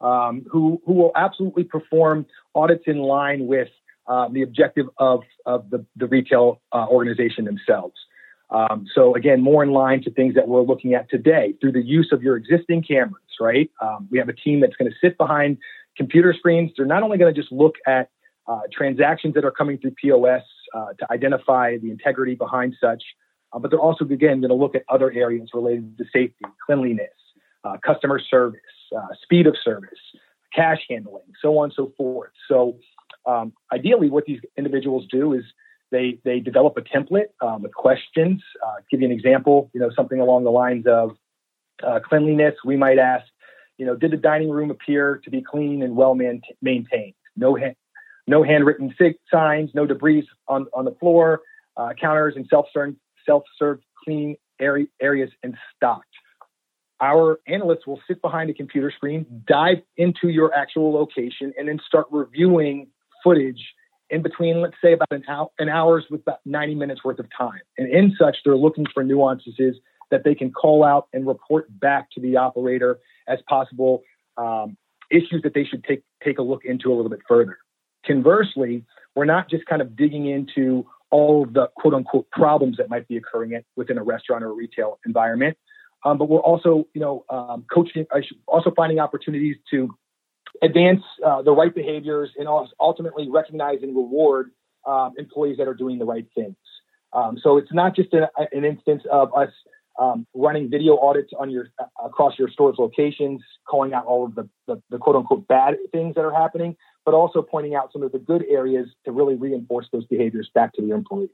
um, 0.01 0.47
who, 0.49 0.81
who 0.87 0.93
will 0.93 1.11
absolutely 1.17 1.65
perform 1.65 2.27
audits 2.55 2.85
in 2.87 2.99
line 2.99 3.49
with 3.49 3.69
uh, 4.07 4.29
the 4.29 4.43
objective 4.43 4.87
of, 4.99 5.23
of 5.47 5.69
the, 5.69 5.85
the 5.97 6.07
retail 6.07 6.61
uh, 6.71 6.87
organization 6.87 7.45
themselves. 7.45 7.97
Um, 8.51 8.87
so, 8.95 9.15
again, 9.15 9.41
more 9.41 9.63
in 9.63 9.71
line 9.71 10.03
to 10.03 10.11
things 10.11 10.35
that 10.35 10.49
we're 10.49 10.63
looking 10.63 10.95
at 10.95 11.09
today 11.11 11.55
through 11.61 11.73
the 11.73 11.85
use 11.85 12.11
of 12.13 12.23
your 12.23 12.37
existing 12.37 12.83
cameras, 12.83 13.23
right? 13.41 13.71
Um, 13.81 14.07
we 14.11 14.19
have 14.19 14.29
a 14.29 14.35
team 14.35 14.61
that's 14.61 14.77
going 14.77 14.91
to 14.91 14.97
sit 15.01 15.17
behind 15.19 15.59
computer 15.97 16.35
screens. 16.37 16.71
They're 16.77 16.87
not 16.87 17.03
only 17.03 17.19
going 17.19 17.35
to 17.35 17.41
just 17.41 17.53
look 17.53 17.77
at 17.87 18.11
uh, 18.47 18.61
transactions 18.73 19.35
that 19.35 19.45
are 19.45 19.51
coming 19.51 19.79
through 19.79 19.93
POS 19.93 20.43
uh, 20.75 20.93
to 20.99 21.11
identify 21.11 21.79
the 21.79 21.91
integrity 21.91 22.35
behind 22.35 22.75
such, 22.81 23.03
uh, 23.53 23.59
but 23.59 23.71
they're 23.71 23.81
also, 23.81 24.05
again, 24.05 24.41
going 24.41 24.51
to 24.51 24.55
look 24.55 24.75
at 24.75 24.83
other 24.89 25.11
areas 25.13 25.51
related 25.55 25.97
to 25.97 26.05
safety, 26.13 26.45
cleanliness, 26.67 27.09
uh, 27.65 27.77
customer 27.85 28.19
service, 28.19 28.61
uh, 28.97 29.07
speed 29.23 29.47
of 29.47 29.57
service, 29.63 29.99
cash 30.55 30.81
handling, 30.89 31.23
so 31.41 31.57
on 31.59 31.65
and 31.65 31.73
so 31.75 31.93
forth. 31.97 32.33
So, 32.49 32.77
um, 33.27 33.53
ideally, 33.73 34.11
what 34.11 34.27
these 34.27 34.41
individuals 34.59 35.07
do 35.11 35.33
is 35.33 35.45
they 35.95 36.19
they 36.25 36.41
develop 36.41 36.77
a 36.77 36.83
template 36.83 37.31
um, 37.41 37.63
with 37.63 37.75
questions. 37.75 38.43
Uh, 38.67 38.77
give 38.91 39.01
you 39.01 39.07
an 39.07 39.13
example, 39.13 39.71
you 39.73 39.81
know, 39.81 39.91
something 39.95 40.21
along 40.21 40.45
the 40.45 40.51
lines 40.51 40.87
of 40.87 41.17
uh, 41.87 42.01
cleanliness. 42.01 42.55
We 42.65 42.77
might 42.77 42.99
ask, 42.99 43.27
you 43.79 43.87
know, 43.87 43.95
did 43.95 44.11
the 44.11 44.17
dining 44.17 44.51
room 44.51 44.71
appear 44.71 45.21
to 45.25 45.31
be 45.31 45.41
clean 45.41 45.83
and 45.83 45.97
well 45.97 46.15
man- 46.15 46.43
maintained? 46.61 47.15
No 47.37 47.55
hand, 47.55 47.77
no 48.27 48.43
handwritten 48.43 48.95
signs, 49.33 49.71
no 49.75 49.87
debris 49.87 50.29
on 50.49 50.67
on 50.73 50.85
the 50.85 50.97
floor 51.01 51.43
uh, 51.77 51.91
counters 52.01 52.35
and 52.37 52.47
self-serve 52.49 52.95
self-serve 53.27 53.79
cleaning 54.03 54.37
area, 54.61 54.87
areas 55.01 55.31
and 55.43 55.57
stocked. 55.75 56.07
Our 57.01 57.41
analysts 57.47 57.87
will 57.87 58.01
sit 58.09 58.21
behind 58.23 58.51
a 58.51 58.55
computer 58.55 58.93
screen, 58.95 59.27
dive 59.47 59.83
into 59.97 60.29
your 60.29 60.55
actual 60.55 60.93
location, 60.93 61.53
and 61.59 61.69
then 61.69 61.79
start 61.87 62.07
reviewing 62.11 62.89
footage 63.23 63.63
in 64.15 64.23
between, 64.23 64.63
let's 64.63 64.77
say, 64.83 64.93
about 64.93 65.11
an, 65.11 65.25
hour, 65.29 65.49
an 65.59 65.69
hour's 65.69 66.05
with 66.09 66.21
about 66.21 66.39
90 66.45 66.77
minutes 66.77 67.03
worth 67.03 67.19
of 67.19 67.27
time. 67.37 67.61
And 67.77 67.91
in 67.91 68.15
such, 68.17 68.39
they're 68.45 68.57
looking 68.57 68.87
for 68.95 69.03
nuances 69.03 69.77
that 70.11 70.23
they 70.23 70.37
can 70.37 70.53
call 70.53 70.85
out 70.85 71.09
and 71.13 71.27
report 71.27 71.67
back 71.81 72.11
to 72.13 72.21
the 72.21 72.37
operator 72.37 73.01
as 73.27 73.41
possible 73.49 74.03
um, 74.37 74.77
issues 75.11 75.41
that 75.43 75.55
they 75.55 75.65
should 75.65 75.83
take 75.85 76.03
take 76.23 76.39
a 76.39 76.43
look 76.43 76.65
into 76.65 76.93
a 76.93 76.95
little 76.95 77.11
bit 77.11 77.21
further. 77.27 77.59
Conversely, 78.07 78.85
we're 79.17 79.25
not 79.25 79.51
just 79.51 79.67
kind 79.67 79.83
of 79.83 79.97
digging 79.97 80.27
into 80.27 80.87
all 81.11 81.45
the 81.47 81.69
quote 81.77 81.95
unquote 81.95 82.31
problems 82.31 82.77
that 82.77 82.89
might 82.89 83.09
be 83.09 83.17
occurring 83.17 83.55
at, 83.55 83.65
within 83.75 83.99
a 83.99 84.03
restaurant 84.03 84.45
or 84.45 84.51
a 84.51 84.53
retail 84.53 85.01
environment. 85.05 85.57
Um, 86.05 86.19
but 86.19 86.29
we're 86.29 86.41
also, 86.41 86.87
you 86.95 87.01
know, 87.01 87.25
um, 87.31 87.65
coaching, 87.73 88.07
also 88.47 88.71
finding 88.77 89.01
opportunities 89.01 89.57
to 89.71 89.89
advance 90.63 91.03
uh, 91.25 91.43
the 91.43 91.53
right 91.53 91.75
behaviors 91.75 92.31
and 92.37 92.49
ultimately 92.81 93.29
recognize 93.31 93.79
and 93.83 93.95
reward 93.95 94.51
um, 94.87 95.13
employees 95.19 95.57
that 95.59 95.69
are 95.69 95.75
doing 95.75 95.99
the 95.99 96.05
right 96.05 96.27
things. 96.35 96.57
Um, 97.13 97.39
so 97.43 97.59
it's 97.59 97.73
not 97.73 97.95
just 97.95 98.13
a, 98.13 98.29
an 98.53 98.65
instance 98.65 99.03
of 99.11 99.35
us 99.35 99.51
um, 99.99 100.27
running 100.35 100.69
video 100.71 100.99
audits 100.99 101.33
on 101.39 101.51
your 101.51 101.69
uh, 101.79 101.85
across 102.05 102.39
your 102.39 102.49
store's 102.49 102.77
locations, 102.79 103.41
calling 103.69 103.95
out 103.95 104.05
all 104.07 104.27
of 104.27 104.35
the, 104.35 104.49
the, 104.67 104.83
the 104.91 104.99
quote 104.99 105.17
unquote 105.17 105.47
bad 105.47 105.77
things 105.93 106.17
that 106.17 106.23
are 106.23 106.35
happening, 106.35 106.77
but 107.05 107.15
also 107.15 107.43
pointing 107.43 107.75
out 107.75 107.93
some 107.93 108.03
of 108.03 108.11
the 108.11 108.19
good 108.19 108.45
areas 108.49 108.89
to 109.05 109.13
really 109.13 109.37
reinforce 109.37 109.87
those 109.93 110.05
behaviors 110.07 110.51
back 110.55 110.73
to 110.75 110.83
the 110.83 110.93
employees. 110.93 111.31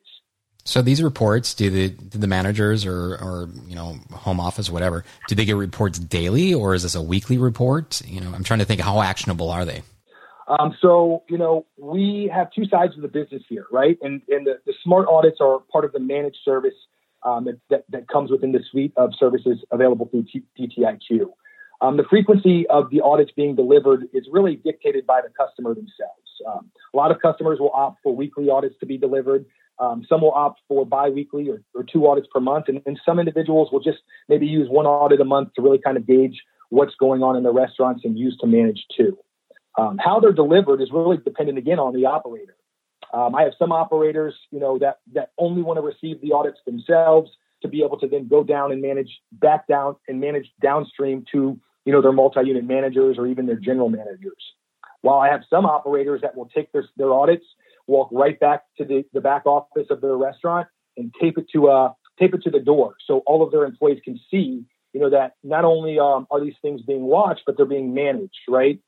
So 0.64 0.82
these 0.82 1.02
reports, 1.02 1.54
do 1.54 1.70
the 1.70 1.88
do 1.88 2.18
the 2.18 2.26
managers 2.26 2.84
or 2.86 3.14
or 3.14 3.48
you 3.66 3.74
know 3.74 3.98
home 4.12 4.40
office 4.40 4.70
whatever, 4.70 5.04
do 5.28 5.34
they 5.34 5.44
get 5.44 5.56
reports 5.56 5.98
daily 5.98 6.54
or 6.54 6.74
is 6.74 6.82
this 6.82 6.94
a 6.94 7.02
weekly 7.02 7.38
report? 7.38 8.02
You 8.06 8.20
know, 8.20 8.32
I'm 8.34 8.44
trying 8.44 8.60
to 8.60 8.64
think 8.64 8.80
how 8.80 9.00
actionable 9.00 9.50
are 9.50 9.64
they? 9.64 9.82
Um, 10.48 10.76
so 10.80 11.22
you 11.28 11.38
know 11.38 11.66
we 11.76 12.30
have 12.32 12.50
two 12.52 12.66
sides 12.66 12.94
of 12.96 13.02
the 13.02 13.08
business 13.08 13.42
here, 13.48 13.66
right? 13.70 13.98
And 14.02 14.22
and 14.28 14.46
the, 14.46 14.60
the 14.66 14.74
smart 14.82 15.08
audits 15.08 15.38
are 15.40 15.60
part 15.72 15.84
of 15.84 15.92
the 15.92 16.00
managed 16.00 16.38
service 16.44 16.74
um, 17.22 17.46
that, 17.68 17.84
that, 17.90 18.08
comes 18.08 18.30
within 18.30 18.52
the 18.52 18.60
suite 18.70 18.92
of 18.96 19.10
services 19.18 19.58
available 19.70 20.08
through 20.08 20.24
DTIQ. 20.58 21.26
Um, 21.82 21.96
the 21.96 22.04
frequency 22.08 22.66
of 22.68 22.90
the 22.90 23.00
audits 23.00 23.30
being 23.34 23.54
delivered 23.54 24.04
is 24.12 24.26
really 24.30 24.56
dictated 24.56 25.06
by 25.06 25.20
the 25.22 25.28
customer 25.28 25.74
themselves. 25.74 26.20
Um, 26.46 26.70
a 26.92 26.96
lot 26.96 27.10
of 27.10 27.20
customers 27.20 27.58
will 27.58 27.72
opt 27.72 28.00
for 28.02 28.14
weekly 28.14 28.48
audits 28.50 28.74
to 28.80 28.86
be 28.86 28.98
delivered. 28.98 29.46
Um, 29.80 30.04
some 30.06 30.20
will 30.20 30.32
opt 30.32 30.60
for 30.68 30.84
biweekly 30.84 31.48
or, 31.48 31.62
or 31.74 31.84
two 31.84 32.06
audits 32.06 32.28
per 32.32 32.38
month, 32.38 32.66
and, 32.68 32.82
and, 32.84 33.00
some 33.04 33.18
individuals 33.18 33.70
will 33.72 33.80
just 33.80 33.98
maybe 34.28 34.46
use 34.46 34.68
one 34.68 34.84
audit 34.84 35.22
a 35.22 35.24
month 35.24 35.54
to 35.54 35.62
really 35.62 35.78
kind 35.78 35.96
of 35.96 36.06
gauge 36.06 36.42
what's 36.68 36.94
going 36.96 37.22
on 37.22 37.34
in 37.34 37.42
the 37.42 37.52
restaurants 37.52 38.04
and 38.04 38.18
use 38.18 38.36
to 38.42 38.46
manage 38.46 38.84
two. 38.94 39.16
Um, 39.78 39.98
how 39.98 40.20
they're 40.20 40.32
delivered 40.32 40.82
is 40.82 40.90
really 40.92 41.16
dependent 41.16 41.56
again 41.56 41.78
on 41.78 41.94
the 41.94 42.04
operator. 42.04 42.56
Um, 43.12 43.34
I 43.34 43.42
have 43.42 43.52
some 43.58 43.72
operators, 43.72 44.34
you 44.50 44.60
know, 44.60 44.78
that 44.78 44.98
that 45.14 45.32
only 45.38 45.62
want 45.62 45.78
to 45.78 45.82
receive 45.82 46.20
the 46.20 46.32
audits 46.32 46.58
themselves 46.66 47.30
to 47.62 47.68
be 47.68 47.82
able 47.82 47.98
to 47.98 48.08
then 48.08 48.28
go 48.28 48.44
down 48.44 48.72
and 48.72 48.80
manage 48.80 49.20
back 49.32 49.66
down 49.66 49.96
and 50.08 50.20
manage 50.20 50.46
downstream 50.62 51.24
to 51.32 51.58
you 51.84 51.92
know 51.92 52.02
their 52.02 52.12
multi-unit 52.12 52.64
managers 52.64 53.16
or 53.18 53.26
even 53.26 53.46
their 53.46 53.56
general 53.56 53.88
managers. 53.88 54.42
While 55.02 55.18
I 55.18 55.28
have 55.28 55.40
some 55.48 55.64
operators 55.64 56.20
that 56.22 56.36
will 56.36 56.48
take 56.54 56.70
their 56.72 56.84
their 56.96 57.12
audits, 57.12 57.44
walk 57.90 58.08
right 58.12 58.38
back 58.40 58.62
to 58.78 58.84
the, 58.84 59.04
the 59.12 59.20
back 59.20 59.44
office 59.46 59.88
of 59.90 60.00
their 60.00 60.16
restaurant 60.16 60.66
and 60.96 61.12
tape 61.20 61.36
it 61.36 61.46
to 61.52 61.68
uh 61.68 61.92
tape 62.18 62.34
it 62.34 62.42
to 62.42 62.50
the 62.50 62.64
door 62.72 62.94
so 63.06 63.18
all 63.26 63.42
of 63.42 63.50
their 63.52 63.64
employees 63.64 64.00
can 64.04 64.18
see 64.30 64.64
you 64.92 65.00
know 65.00 65.10
that 65.10 65.34
not 65.42 65.64
only 65.64 65.98
um, 65.98 66.26
are 66.30 66.40
these 66.40 66.58
things 66.62 66.80
being 66.82 67.02
watched 67.02 67.42
but 67.46 67.56
they're 67.56 67.74
being 67.76 67.92
managed 67.94 68.44
right 68.48 68.78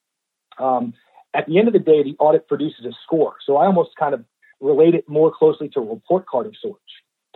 um, 0.59 0.95
at 1.35 1.47
the 1.47 1.59
end 1.59 1.69
of 1.69 1.73
the 1.73 1.81
day, 1.81 2.03
the 2.03 2.17
audit 2.19 2.47
produces 2.47 2.85
a 2.85 2.93
score. 3.05 3.37
So 3.47 3.57
I 3.57 3.67
almost 3.67 3.91
kind 3.99 4.15
of 4.15 4.25
relate 4.61 4.95
it 4.95 5.09
more 5.09 5.33
closely 5.33 5.69
to 5.71 5.81
a 5.81 5.83
report 5.83 6.27
card 6.27 6.47
of 6.47 6.55
sorts. 6.61 6.83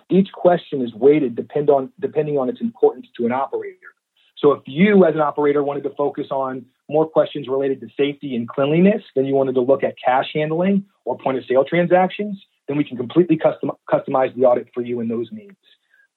Each 0.09 0.31
question 0.33 0.83
is 0.83 0.95
weighted 0.95 1.35
depend 1.35 1.71
on, 1.71 1.93
depending 1.99 2.39
on 2.39 2.49
its 2.49 2.61
importance 2.61 3.07
to 3.17 3.27
an 3.27 3.33
operator. 3.33 3.96
So 4.37 4.53
if 4.53 4.63
you, 4.67 5.05
as 5.05 5.15
an 5.15 5.21
operator, 5.21 5.63
wanted 5.63 5.83
to 5.85 5.91
focus 5.91 6.27
on 6.31 6.67
more 6.89 7.09
questions 7.09 7.49
related 7.49 7.81
to 7.81 7.89
safety 7.97 8.37
and 8.37 8.49
cleanliness, 8.49 9.03
then 9.15 9.25
you 9.25 9.35
wanted 9.35 9.55
to 9.55 9.61
look 9.61 9.83
at 9.83 9.95
cash 10.03 10.27
handling 10.35 10.85
or 11.05 11.19
point 11.19 11.39
of 11.39 11.45
sale 11.47 11.65
transactions, 11.65 12.41
then 12.69 12.77
we 12.77 12.85
can 12.85 12.97
completely 12.97 13.37
custom, 13.37 13.71
customize 13.91 14.35
the 14.37 14.45
audit 14.45 14.69
for 14.75 14.83
you 14.83 15.01
in 15.01 15.09
those 15.09 15.29
needs. 15.33 15.57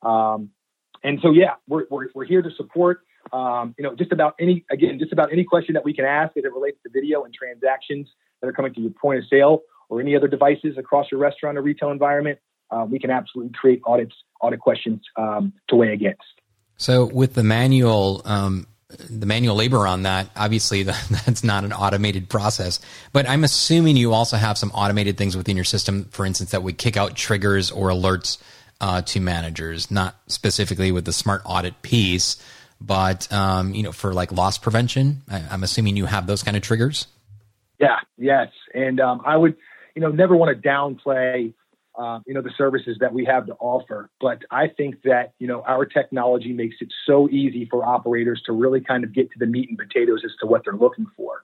Um, 0.01 0.49
and 1.03 1.19
so, 1.21 1.31
yeah, 1.31 1.53
we're, 1.67 1.85
we're, 1.89 2.07
we're 2.13 2.25
here 2.25 2.41
to 2.41 2.49
support 2.57 3.01
um, 3.33 3.75
you 3.77 3.83
know, 3.83 3.95
just 3.95 4.11
about 4.11 4.35
any, 4.39 4.65
again, 4.71 4.97
just 4.99 5.11
about 5.11 5.31
any 5.31 5.43
question 5.43 5.73
that 5.73 5.85
we 5.85 5.93
can 5.93 6.05
ask 6.05 6.35
as 6.37 6.43
it 6.43 6.53
relates 6.53 6.77
to 6.83 6.89
video 6.89 7.23
and 7.23 7.33
transactions 7.33 8.07
that 8.41 8.47
are 8.47 8.53
coming 8.53 8.73
to 8.73 8.81
your 8.81 8.91
point 8.91 9.19
of 9.19 9.25
sale 9.29 9.61
or 9.89 10.01
any 10.01 10.15
other 10.15 10.27
devices 10.27 10.77
across 10.77 11.07
your 11.11 11.19
restaurant 11.19 11.57
or 11.57 11.61
retail 11.61 11.91
environment, 11.91 12.39
uh, 12.71 12.85
we 12.89 12.99
can 12.99 13.09
absolutely 13.09 13.51
create 13.53 13.81
audits, 13.85 14.15
audit 14.41 14.59
questions 14.59 15.01
um, 15.15 15.53
to 15.67 15.75
weigh 15.75 15.93
against. 15.93 16.23
So 16.79 17.05
with 17.05 17.33
the 17.33 17.43
manual, 17.43 18.21
um, 18.23 18.65
the 19.09 19.25
manual 19.25 19.55
labor 19.55 19.85
on 19.85 20.03
that, 20.03 20.29
obviously 20.35 20.83
that's 20.83 21.43
not 21.43 21.65
an 21.65 21.73
automated 21.73 22.29
process, 22.29 22.79
but 23.11 23.27
I'm 23.27 23.43
assuming 23.43 23.97
you 23.97 24.13
also 24.13 24.37
have 24.37 24.57
some 24.57 24.71
automated 24.71 25.17
things 25.17 25.37
within 25.37 25.55
your 25.55 25.65
system, 25.65 26.05
for 26.05 26.25
instance, 26.25 26.51
that 26.51 26.63
would 26.63 26.77
kick 26.77 26.95
out 26.97 27.15
triggers 27.15 27.69
or 27.69 27.89
alerts 27.89 28.37
uh, 28.81 29.01
to 29.01 29.19
managers, 29.19 29.91
not 29.91 30.15
specifically 30.27 30.91
with 30.93 31.03
the 31.03 31.11
smart 31.11 31.41
audit 31.45 31.81
piece, 31.81 32.41
but 32.79 33.31
um, 33.31 33.75
you 33.75 33.83
know, 33.83 33.91
for 33.91 34.13
like 34.13 34.31
loss 34.31 34.57
prevention, 34.57 35.21
I, 35.29 35.53
am 35.53 35.63
assuming 35.63 35.97
you 35.97 36.05
have 36.05 36.27
those 36.27 36.43
kind 36.43 36.55
of 36.55 36.63
triggers. 36.63 37.07
Yeah. 37.77 37.97
Yes. 38.17 38.51
And 38.73 39.01
um, 39.01 39.21
I 39.25 39.35
would, 39.35 39.57
you 39.95 40.01
know, 40.01 40.11
never 40.11 40.35
want 40.35 40.55
to 40.55 40.67
downplay, 40.67 41.53
uh, 41.99 42.19
you 42.25 42.33
know, 42.33 42.41
the 42.41 42.53
services 42.57 42.97
that 43.01 43.13
we 43.13 43.25
have 43.25 43.45
to 43.45 43.53
offer. 43.59 44.09
But 44.21 44.43
I 44.51 44.67
think 44.67 45.01
that 45.03 45.33
you 45.37 45.47
know 45.47 45.63
our 45.67 45.85
technology 45.85 46.53
makes 46.53 46.77
it 46.79 46.87
so 47.05 47.29
easy 47.29 47.67
for 47.69 47.85
operators 47.85 48.41
to 48.45 48.53
really 48.53 48.79
kind 48.79 49.03
of 49.03 49.13
get 49.13 49.29
to 49.31 49.39
the 49.39 49.45
meat 49.45 49.67
and 49.69 49.77
potatoes 49.77 50.21
as 50.23 50.31
to 50.39 50.47
what 50.47 50.63
they're 50.63 50.73
looking 50.73 51.07
for. 51.17 51.43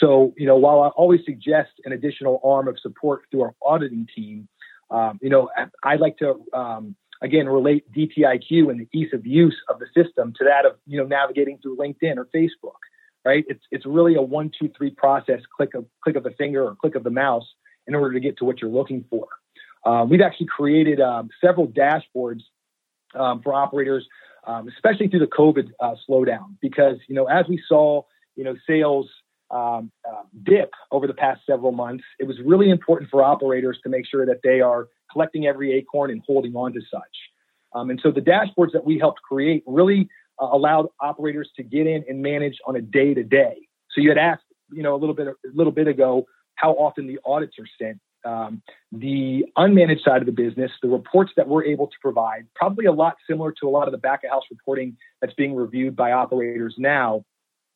So, 0.00 0.32
you 0.36 0.46
know, 0.46 0.56
while 0.56 0.82
I 0.82 0.88
always 0.88 1.20
suggest 1.24 1.70
an 1.84 1.92
additional 1.92 2.40
arm 2.42 2.68
of 2.68 2.78
support 2.78 3.22
through 3.30 3.42
our 3.42 3.54
auditing 3.64 4.06
team, 4.14 4.48
um, 4.90 5.18
you 5.20 5.28
know, 5.28 5.50
I 5.84 5.96
like 5.96 6.16
to 6.18 6.40
um, 6.52 6.96
again 7.20 7.46
relate 7.46 7.84
DTIQ 7.92 8.70
and 8.70 8.80
the 8.80 8.88
ease 8.92 9.12
of 9.12 9.26
use 9.26 9.56
of 9.68 9.78
the 9.78 9.86
system 9.86 10.32
to 10.38 10.44
that 10.44 10.66
of 10.66 10.76
you 10.86 10.98
know 10.98 11.06
navigating 11.06 11.58
through 11.58 11.76
LinkedIn 11.76 12.16
or 12.16 12.26
Facebook. 12.34 12.78
Right? 13.24 13.44
It's 13.48 13.64
it's 13.70 13.84
really 13.84 14.14
a 14.14 14.22
one 14.22 14.50
two 14.58 14.70
three 14.76 14.90
process. 14.90 15.40
Click 15.56 15.74
of 15.74 15.84
click 16.02 16.16
of 16.16 16.22
the 16.22 16.30
finger 16.30 16.64
or 16.64 16.76
click 16.76 16.94
of 16.94 17.04
the 17.04 17.10
mouse 17.10 17.46
in 17.86 17.94
order 17.94 18.14
to 18.14 18.20
get 18.20 18.38
to 18.38 18.44
what 18.44 18.60
you're 18.60 18.70
looking 18.70 19.04
for. 19.10 19.26
Um, 19.84 20.08
we've 20.08 20.20
actually 20.20 20.46
created 20.46 21.00
um, 21.00 21.30
several 21.42 21.66
dashboards 21.66 22.42
um, 23.14 23.40
for 23.42 23.54
operators, 23.54 24.06
um, 24.46 24.68
especially 24.68 25.08
through 25.08 25.20
the 25.20 25.26
COVID 25.26 25.70
uh, 25.80 25.94
slowdown, 26.08 26.56
because 26.60 26.96
you 27.08 27.14
know 27.14 27.26
as 27.26 27.46
we 27.48 27.60
saw 27.66 28.02
you 28.36 28.44
know 28.44 28.54
sales 28.66 29.08
uh, 29.50 29.82
dip 30.44 30.70
over 30.92 31.06
the 31.06 31.14
past 31.14 31.40
several 31.44 31.72
months, 31.72 32.04
it 32.18 32.26
was 32.26 32.36
really 32.44 32.70
important 32.70 33.10
for 33.10 33.22
operators 33.22 33.78
to 33.82 33.88
make 33.88 34.06
sure 34.06 34.24
that 34.24 34.40
they 34.44 34.60
are 34.60 34.88
collecting 35.10 35.46
every 35.46 35.72
acorn 35.72 36.10
and 36.10 36.22
holding 36.26 36.54
on 36.54 36.72
to 36.72 36.80
such. 36.90 37.02
And 37.72 38.00
so 38.02 38.10
the 38.10 38.20
dashboards 38.20 38.72
that 38.72 38.84
we 38.84 38.98
helped 38.98 39.22
create 39.22 39.62
really 39.66 40.08
uh, 40.40 40.48
allowed 40.52 40.86
operators 41.00 41.50
to 41.56 41.62
get 41.62 41.86
in 41.86 42.04
and 42.08 42.22
manage 42.22 42.58
on 42.66 42.76
a 42.76 42.80
day 42.80 43.14
to 43.14 43.22
day. 43.22 43.68
So 43.90 44.00
you 44.00 44.08
had 44.08 44.18
asked, 44.18 44.44
you 44.72 44.82
know, 44.82 44.94
a 44.94 44.98
little 44.98 45.14
bit 45.14 45.28
a 45.28 45.34
little 45.52 45.72
bit 45.72 45.86
ago 45.86 46.24
how 46.54 46.72
often 46.72 47.06
the 47.06 47.18
audits 47.24 47.58
are 47.58 47.66
sent. 47.80 48.00
Um, 48.24 48.62
the 48.92 49.44
unmanaged 49.56 50.04
side 50.04 50.20
of 50.20 50.26
the 50.26 50.32
business, 50.32 50.70
the 50.82 50.88
reports 50.88 51.32
that 51.36 51.48
we're 51.48 51.64
able 51.64 51.86
to 51.86 51.96
provide, 52.02 52.46
probably 52.54 52.84
a 52.86 52.92
lot 52.92 53.16
similar 53.28 53.52
to 53.60 53.68
a 53.68 53.70
lot 53.70 53.88
of 53.88 53.92
the 53.92 53.98
back 53.98 54.24
of 54.24 54.30
house 54.30 54.44
reporting 54.50 54.96
that's 55.20 55.34
being 55.34 55.54
reviewed 55.54 55.96
by 55.96 56.12
operators 56.12 56.74
now, 56.76 57.24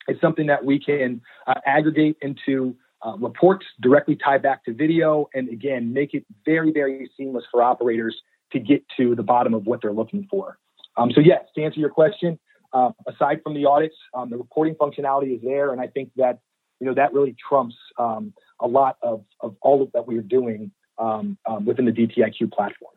is 0.07 0.19
something 0.21 0.47
that 0.47 0.63
we 0.63 0.79
can 0.79 1.21
uh, 1.47 1.55
aggregate 1.65 2.17
into 2.21 2.75
uh, 3.05 3.15
reports 3.17 3.65
directly 3.81 4.15
tie 4.15 4.37
back 4.37 4.63
to 4.65 4.73
video, 4.73 5.27
and 5.33 5.49
again, 5.49 5.93
make 5.93 6.13
it 6.13 6.25
very, 6.45 6.71
very 6.71 7.09
seamless 7.17 7.43
for 7.51 7.61
operators 7.61 8.15
to 8.51 8.59
get 8.59 8.83
to 8.97 9.15
the 9.15 9.23
bottom 9.23 9.53
of 9.53 9.65
what 9.65 9.81
they're 9.81 9.93
looking 9.93 10.27
for. 10.29 10.57
Um, 10.97 11.11
so, 11.13 11.21
yes, 11.21 11.43
to 11.55 11.63
answer 11.63 11.79
your 11.79 11.89
question, 11.89 12.39
uh, 12.73 12.91
aside 13.07 13.41
from 13.43 13.53
the 13.53 13.65
audits, 13.65 13.95
um, 14.13 14.29
the 14.29 14.37
reporting 14.37 14.75
functionality 14.75 15.35
is 15.35 15.41
there, 15.43 15.71
and 15.71 15.81
I 15.81 15.87
think 15.87 16.11
that 16.17 16.39
you 16.79 16.87
know 16.87 16.93
that 16.93 17.13
really 17.13 17.35
trumps 17.47 17.75
um, 17.97 18.33
a 18.59 18.67
lot 18.67 18.97
of, 19.01 19.23
of 19.41 19.55
all 19.61 19.81
of 19.81 19.91
that 19.93 20.07
we 20.07 20.17
are 20.17 20.23
doing 20.23 20.71
um, 20.97 21.37
um, 21.45 21.65
within 21.65 21.85
the 21.85 21.91
DTIQ 21.91 22.51
platform. 22.51 22.93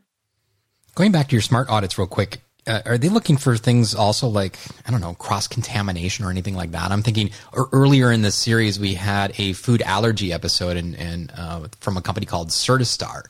Going 0.95 1.13
back 1.13 1.29
to 1.29 1.37
your 1.37 1.43
smart 1.43 1.69
audits, 1.69 1.99
real 1.99 2.07
quick, 2.07 2.41
uh, 2.67 2.83
are 2.85 2.99
they 2.99 3.09
looking 3.09 3.37
for 3.37 3.57
things 3.57 3.95
also 3.95 4.29
like 4.29 4.59
I 4.87 4.91
don't 4.91 5.01
know 5.01 5.15
cross 5.15 5.49
contamination 5.49 6.25
or 6.25 6.31
anything 6.31 6.55
like 6.55 6.73
that? 6.73 6.91
I'm 6.91 7.03
thinking 7.03 7.31
earlier 7.73 8.13
in 8.13 8.23
the 8.23 8.31
series 8.31 8.79
we 8.79 8.95
had 8.95 9.33
a 9.39 9.55
food 9.55 9.81
allergy 9.83 10.33
episode 10.33 10.77
and, 10.77 10.95
and 10.97 11.33
uh, 11.37 11.69
from 11.81 11.97
a 11.97 12.03
company 12.03 12.27
called 12.27 12.51
Certistar, 12.51 13.23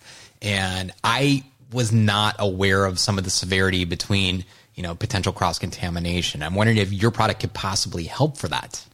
and 0.42 0.92
I 1.04 1.44
was 1.72 1.92
not 1.92 2.36
aware 2.38 2.84
of 2.84 2.98
some 2.98 3.18
of 3.18 3.24
the 3.24 3.30
severity 3.30 3.84
between 3.84 4.44
you 4.74 4.82
know 4.82 4.94
potential 4.94 5.32
cross 5.32 5.58
contamination. 5.58 6.42
I'm 6.42 6.54
wondering 6.54 6.78
if 6.78 6.92
your 6.92 7.10
product 7.10 7.40
could 7.40 7.54
possibly 7.54 8.04
help 8.04 8.38
for 8.38 8.48
that. 8.48 8.84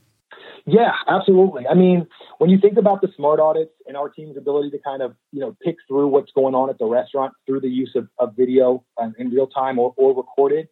Yeah, 0.66 0.92
absolutely. 1.06 1.66
I 1.66 1.74
mean, 1.74 2.06
when 2.38 2.48
you 2.48 2.58
think 2.58 2.78
about 2.78 3.02
the 3.02 3.08
smart 3.16 3.38
audits 3.38 3.72
and 3.86 3.96
our 3.96 4.08
team's 4.08 4.36
ability 4.38 4.70
to 4.70 4.78
kind 4.78 5.02
of 5.02 5.14
you 5.30 5.40
know 5.40 5.54
pick 5.62 5.76
through 5.86 6.08
what's 6.08 6.32
going 6.32 6.54
on 6.54 6.70
at 6.70 6.78
the 6.78 6.86
restaurant 6.86 7.34
through 7.46 7.60
the 7.60 7.68
use 7.68 7.92
of, 7.94 8.08
of 8.18 8.34
video 8.34 8.82
um, 9.00 9.14
in 9.18 9.28
real 9.30 9.46
time 9.46 9.78
or, 9.78 9.92
or 9.96 10.14
recorded, 10.16 10.68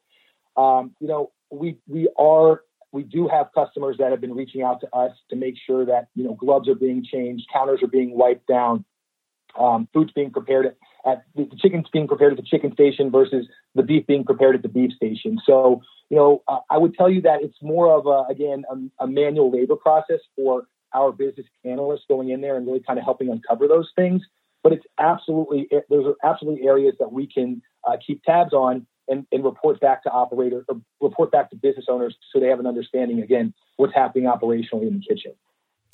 um, 0.57 0.95
you 1.01 1.09
know, 1.09 1.31
we 1.51 1.77
we 1.87 2.09
are 2.19 2.63
we 2.93 3.03
do 3.03 3.29
have 3.29 3.49
customers 3.55 3.97
that 3.99 4.11
have 4.11 4.21
been 4.21 4.35
reaching 4.35 4.63
out 4.63 4.81
to 4.81 4.89
us 4.97 5.13
to 5.31 5.37
make 5.37 5.55
sure 5.67 5.85
that 5.85 6.09
you 6.15 6.25
know 6.25 6.35
gloves 6.35 6.69
are 6.69 6.75
being 6.75 7.05
changed, 7.05 7.45
counters 7.53 7.83
are 7.83 7.89
being 7.89 8.17
wiped 8.17 8.47
down, 8.47 8.85
um, 9.59 9.89
food's 9.93 10.13
being 10.13 10.31
prepared 10.31 10.75
at, 11.06 11.25
the 11.35 11.49
chicken's 11.59 11.87
being 11.92 12.09
prepared 12.09 12.32
at 12.32 12.37
the 12.37 12.44
chicken 12.44 12.73
station 12.73 13.11
versus 13.11 13.47
the 13.75 13.82
beef 13.82 14.06
being 14.06 14.25
prepared 14.25 14.54
at 14.54 14.62
the 14.62 14.68
beef 14.68 14.92
station. 14.92 15.38
So 15.44 15.82
you 16.12 16.18
know, 16.18 16.42
uh, 16.47 16.59
I 16.68 16.76
would 16.76 16.94
tell 16.94 17.09
you 17.09 17.23
that 17.23 17.42
it's 17.42 17.56
more 17.62 17.88
of 17.88 18.06
a, 18.06 18.30
again 18.30 18.64
a, 18.71 19.04
a 19.04 19.06
manual 19.06 19.50
labor 19.50 19.76
process 19.76 20.21
for 20.37 20.66
our 20.94 21.11
business 21.11 21.47
analysts 21.64 22.04
going 22.06 22.28
in 22.28 22.42
there 22.42 22.56
and 22.56 22.66
really 22.66 22.82
kind 22.87 22.99
of 22.99 23.04
helping 23.04 23.30
uncover 23.30 23.66
those 23.66 23.90
things. 23.97 24.21
But 24.62 24.75
it's 24.75 24.85
absolutely 24.99 25.68
those 25.88 26.06
are 26.06 26.14
absolutely 26.23 26.66
areas 26.66 26.94
that 27.00 27.12
we 27.12 27.26
can 27.26 27.62
uh, 27.88 27.97
keep 28.06 28.23
tabs 28.25 28.52
on 28.52 28.87
and, 29.09 29.26
and 29.32 29.42
report 29.42 29.80
back 29.80 30.02
to 30.04 30.11
operator 30.11 30.64
or 30.68 30.80
report 31.00 31.32
back 31.32 31.50
to 31.50 31.56
business 31.56 31.87
owners 31.88 32.14
so 32.30 32.38
they 32.38 32.47
have 32.47 32.61
an 32.61 32.66
understanding 32.66 33.21
again 33.21 33.52
what's 33.76 33.94
happening 33.94 34.25
operationally 34.25 34.87
in 34.87 35.00
the 35.00 35.14
kitchen. 35.14 35.32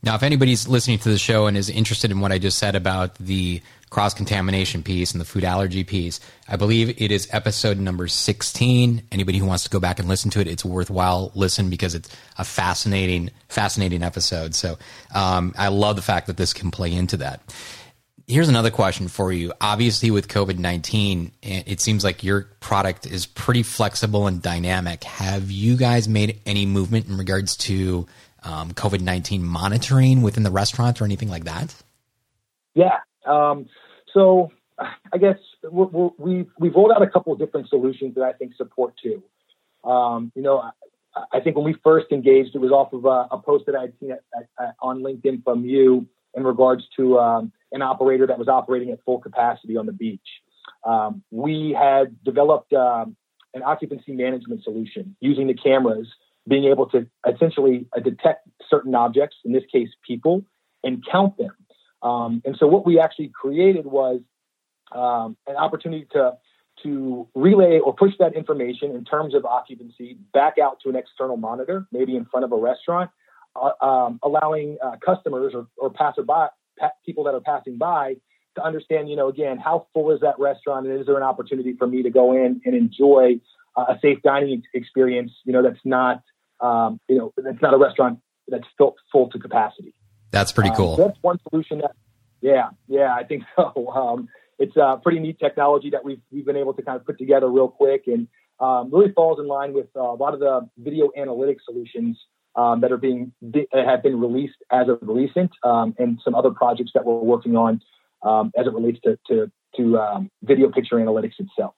Now, 0.03 0.15
if 0.15 0.23
anybody's 0.23 0.69
listening 0.69 0.99
to 1.01 1.09
the 1.09 1.19
show 1.19 1.47
and 1.47 1.57
is 1.57 1.69
interested 1.69 2.13
in 2.13 2.21
what 2.21 2.31
I 2.31 2.39
just 2.39 2.59
said 2.59 2.77
about 2.77 3.17
the 3.17 3.61
cross 3.91 4.15
contamination 4.15 4.83
piece 4.83 5.11
and 5.11 5.21
the 5.21 5.25
food 5.25 5.43
allergy 5.43 5.83
piece, 5.83 6.21
I 6.49 6.55
believe 6.55 7.03
it 7.03 7.11
is 7.11 7.29
episode 7.33 7.79
number 7.79 8.07
16. 8.07 9.03
Anybody 9.11 9.39
who 9.39 9.47
wants 9.47 9.65
to 9.65 9.71
go 9.71 9.81
back 9.81 9.99
and 9.99 10.09
listen 10.09 10.31
to 10.33 10.41
it, 10.41 10.47
it's 10.47 10.65
worthwhile 10.65 11.33
listen 11.35 11.69
because 11.69 11.97
it's 11.97 12.09
a 12.37 12.45
fascinating, 12.45 13.31
fascinating 13.49 14.05
episode. 14.05 14.55
So 14.55 14.79
um, 15.13 15.53
I 15.59 15.67
love 15.69 15.97
the 15.97 16.03
fact 16.03 16.29
that 16.29 16.37
this 16.37 16.53
can 16.53 16.71
play 16.71 16.93
into 16.93 17.17
that. 17.17 17.41
Here's 18.29 18.51
another 18.51 18.71
question 18.71 19.09
for 19.09 19.33
you. 19.33 19.55
Obviously, 19.61 20.11
with 20.11 20.29
COVID 20.29 20.59
19, 20.59 21.33
it 21.43 21.81
seems 21.81 22.05
like 22.05 22.23
your 22.23 22.43
product 22.61 23.07
is 23.07 23.25
pretty 23.25 23.63
flexible 23.63 24.27
and 24.27 24.43
dynamic. 24.43 25.03
Have 25.03 25.51
you 25.51 25.79
guys 25.79 26.09
made 26.09 26.39
any 26.45 26.67
movement 26.67 27.09
in 27.09 27.17
regards 27.17 27.57
to 27.57 28.07
um, 28.49 28.73
COVID 28.73 29.01
19 29.01 29.45
monitoring 29.45 30.23
within 30.23 30.43
the 30.43 30.51
restaurant 30.51 31.01
or 31.01 31.05
anything 31.05 31.29
like 31.29 31.45
that? 31.45 31.75
Yeah. 32.75 32.99
Um, 33.27 33.67
so 34.13 34.51
I 34.79 35.19
guess 35.19 35.39
we 35.71 35.85
have 35.85 36.11
we've, 36.19 36.47
we've 36.59 36.75
rolled 36.75 36.93
out 36.93 37.03
a 37.03 37.09
couple 37.09 37.33
of 37.33 37.39
different 37.39 37.69
solutions 37.69 38.15
that 38.15 38.23
I 38.23 38.33
think 38.33 38.55
support 38.57 38.95
too. 39.03 39.23
Um, 39.89 40.33
you 40.35 40.43
know, 40.43 40.59
I, 40.59 40.71
I, 41.33 41.41
think 41.41 41.57
when 41.57 41.65
we 41.65 41.75
first 41.85 42.07
engaged, 42.11 42.55
it 42.55 42.59
was 42.59 42.71
off 42.71 42.93
of 42.93 43.05
a, 43.05 43.29
a 43.35 43.39
post 43.39 43.67
that 43.67 43.75
I 43.75 43.83
had 43.83 43.93
seen 44.01 44.13
at, 44.13 44.23
at, 44.59 44.75
on 44.81 45.03
LinkedIn 45.03 45.45
from 45.45 45.65
you 45.65 46.07
in 46.35 46.45
regards 46.45 46.85
to 46.97 47.19
um, 47.19 47.53
an 47.73 47.83
operator 47.83 48.27
that 48.27 48.39
was 48.39 48.49
operating 48.49 48.91
at 48.91 49.03
full 49.05 49.19
capacity 49.19 49.77
on 49.77 49.87
the 49.87 49.93
beach. 49.93 50.21
Um, 50.85 51.23
we 51.31 51.77
had 51.79 52.23
developed 52.25 52.73
um, 52.73 53.17
an 53.55 53.63
occupancy 53.63 54.13
management 54.13 54.63
solution 54.63 55.17
using 55.21 55.47
the 55.47 55.55
cameras, 55.55 56.09
being 56.49 56.65
able 56.65 56.87
to 56.91 57.07
essentially 57.33 57.87
uh, 57.97 58.01
detect 58.01 58.49
certain 58.69 58.95
objects, 58.95 59.37
in 59.45 59.53
this 59.53 59.65
case, 59.71 59.89
people, 60.07 60.45
and 60.83 61.05
count 61.07 61.37
them. 61.37 61.55
Um, 62.03 62.43
and 62.45 62.57
so 62.59 62.67
what 62.67 62.87
we 62.87 62.99
actually 63.01 63.31
created 63.35 63.87
was 63.87 64.21
um, 64.93 65.37
an 65.47 65.57
opportunity 65.57 66.07
to 66.13 66.39
to 66.85 67.27
relay 67.35 67.81
or 67.81 67.93
push 67.93 68.13
that 68.21 68.35
information 68.35 68.93
in 68.95 69.05
terms 69.05 69.35
of 69.35 69.45
occupancy 69.45 70.17
back 70.33 70.59
out 70.63 70.79
to 70.81 70.89
an 70.89 70.95
external 70.95 71.37
monitor, 71.37 71.87
maybe 71.91 72.15
in 72.15 72.25
front 72.25 72.45
of 72.45 72.53
a 72.53 72.57
restaurant, 72.57 73.11
uh, 73.57 73.73
um, 73.85 74.21
allowing 74.23 74.79
uh, 74.81 74.95
customers 75.05 75.55
or, 75.55 75.67
or 75.77 75.91
passerby, 75.91 76.47
pa- 76.79 76.93
people 77.05 77.25
that 77.25 77.35
are 77.35 77.41
passing 77.41 77.79
by 77.79 78.15
to 78.55 78.65
understand, 78.65 79.11
you 79.11 79.17
know, 79.17 79.29
again, 79.29 79.59
how 79.59 79.87
full 79.93 80.13
is 80.13 80.21
that 80.21 80.39
restaurant 80.39 80.87
and 80.87 81.01
is 81.01 81.07
there 81.07 81.17
an 81.17 81.23
opportunity 81.23 81.75
for 81.77 81.89
me 81.89 82.03
to 82.03 82.11
go 82.11 82.33
in 82.33 82.61
and 82.65 82.75
enjoy 82.75 83.41
uh, 83.77 83.87
a 83.89 83.99
safe 84.01 84.23
dining 84.23 84.63
experience, 84.75 85.33
you 85.45 85.53
know, 85.53 85.63
that's 85.63 85.85
not, 85.85 86.23
um, 86.61 87.01
you 87.09 87.17
know, 87.17 87.33
it's 87.37 87.63
not 87.63 87.75
a 87.75 87.79
restaurant 87.79 88.21
that's 88.49 88.67
full, 88.77 88.97
full 89.13 89.29
to 89.31 89.39
capacity. 89.39 89.95
That's 90.31 90.53
pretty 90.53 90.71
cool. 90.77 90.95
Um, 90.95 91.09
that's 91.09 91.19
one 91.23 91.39
solution 91.49 91.79
that, 91.79 91.93
yeah, 92.41 92.71
yeah, 92.87 93.15
I 93.15 93.25
think 93.25 93.45
so. 93.57 93.89
Um, 93.89 94.29
it's 94.59 94.77
a 94.77 94.99
pretty 95.03 95.21
neat 95.21 95.39
technology 95.39 95.91
that 95.91 96.05
we've, 96.05 96.21
we've 96.33 96.45
been 96.45 96.57
able 96.57 96.75
to 96.75 96.83
kind 96.83 96.99
of 96.99 97.07
put 97.07 97.19
together 97.19 97.49
real 97.49 97.69
quick 97.69 98.05
and 98.07 98.27
um, 98.61 98.91
really 98.93 99.13
falls 99.13 99.39
in 99.39 99.47
line 99.47 99.73
with 99.73 99.87
uh, 99.97 100.01
a 100.01 100.15
lot 100.15 100.35
of 100.35 100.41
the 100.41 100.69
video 100.79 101.11
analytics 101.17 101.61
solutions 101.65 102.19
um, 102.57 102.81
that 102.81 102.91
are 102.91 102.97
being 102.97 103.33
have 103.73 104.03
been 104.03 104.21
released 104.21 104.57
as 104.73 104.89
of 104.89 104.99
recent, 105.03 105.53
um, 105.63 105.95
and 105.99 106.19
some 106.25 106.35
other 106.35 106.51
projects 106.51 106.91
that 106.95 107.05
we're 107.05 107.15
working 107.15 107.57
on 107.57 107.81
um, 108.23 108.51
as 108.59 108.67
it 108.67 108.73
relates 108.73 108.99
to 109.05 109.17
to, 109.29 109.51
to 109.77 109.99
um, 109.99 110.31
video 110.43 110.71
picture 110.71 110.97
analytics 110.97 111.39
itself. 111.39 111.75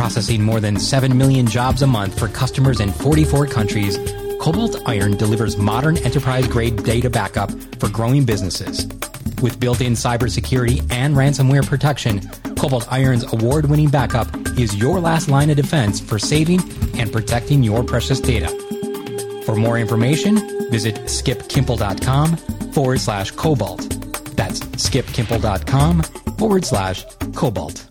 Processing 0.00 0.42
more 0.42 0.60
than 0.60 0.78
7 0.78 1.18
million 1.18 1.46
jobs 1.46 1.82
a 1.82 1.86
month 1.86 2.18
for 2.18 2.26
customers 2.26 2.80
in 2.80 2.90
44 2.90 3.46
countries, 3.48 3.98
Cobalt 4.40 4.80
Iron 4.88 5.14
delivers 5.18 5.58
modern 5.58 5.98
enterprise 5.98 6.48
grade 6.48 6.84
data 6.84 7.10
backup 7.10 7.50
for 7.78 7.90
growing 7.90 8.24
businesses. 8.24 8.86
With 9.42 9.60
built 9.60 9.82
in 9.82 9.92
cybersecurity 9.92 10.90
and 10.90 11.14
ransomware 11.14 11.66
protection, 11.66 12.26
Cobalt 12.56 12.90
Iron's 12.90 13.30
award 13.30 13.68
winning 13.68 13.90
backup 13.90 14.34
is 14.58 14.74
your 14.74 15.00
last 15.00 15.28
line 15.28 15.50
of 15.50 15.56
defense 15.58 16.00
for 16.00 16.18
saving 16.18 16.60
and 16.98 17.12
protecting 17.12 17.62
your 17.62 17.84
precious 17.84 18.20
data. 18.20 18.48
For 19.44 19.54
more 19.54 19.78
information, 19.78 20.70
visit 20.70 20.94
skipkimpel.com 20.94 22.38
forward 22.72 23.00
slash 23.00 23.32
cobalt. 23.32 23.80
That's 24.34 24.60
skipkimpel.com 24.60 26.02
forward 26.38 26.64
slash 26.64 27.04
cobalt. 27.34 27.89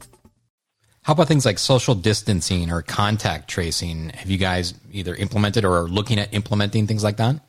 How 1.09 1.13
about 1.13 1.27
things 1.27 1.43
like 1.43 1.57
social 1.57 1.95
distancing 1.95 2.71
or 2.71 2.83
contact 2.83 3.49
tracing? 3.49 4.09
Have 4.09 4.29
you 4.29 4.37
guys 4.37 4.75
either 4.91 5.15
implemented 5.15 5.65
or 5.65 5.75
are 5.75 5.87
looking 5.87 6.19
at 6.19 6.31
implementing 6.35 6.85
things 6.85 7.03
like 7.03 7.17
that? 7.17 7.41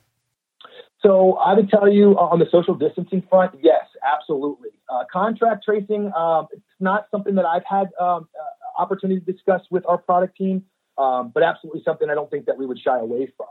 So 1.03 1.35
I 1.35 1.53
would 1.53 1.69
tell 1.69 1.87
you 1.87 2.17
uh, 2.17 2.23
on 2.23 2.39
the 2.39 2.47
social 2.51 2.75
distancing 2.75 3.23
front, 3.29 3.53
yes, 3.63 3.85
absolutely. 4.03 4.71
Uh, 4.89 5.05
contract 5.13 5.63
tracing, 5.63 6.11
um, 6.17 6.47
it's 6.53 6.63
not 6.81 7.09
something 7.11 7.35
that 7.35 7.45
I've 7.45 7.67
had 7.69 7.91
um, 8.01 8.29
uh, 8.35 8.81
opportunity 8.81 9.21
to 9.21 9.31
discuss 9.31 9.61
with 9.71 9.85
our 9.87 9.99
product 9.99 10.39
team, 10.39 10.65
um, 10.97 11.31
but 11.35 11.43
absolutely 11.43 11.83
something 11.85 12.09
I 12.09 12.15
don't 12.15 12.31
think 12.31 12.47
that 12.47 12.57
we 12.57 12.65
would 12.65 12.79
shy 12.79 12.99
away 12.99 13.31
from. 13.37 13.49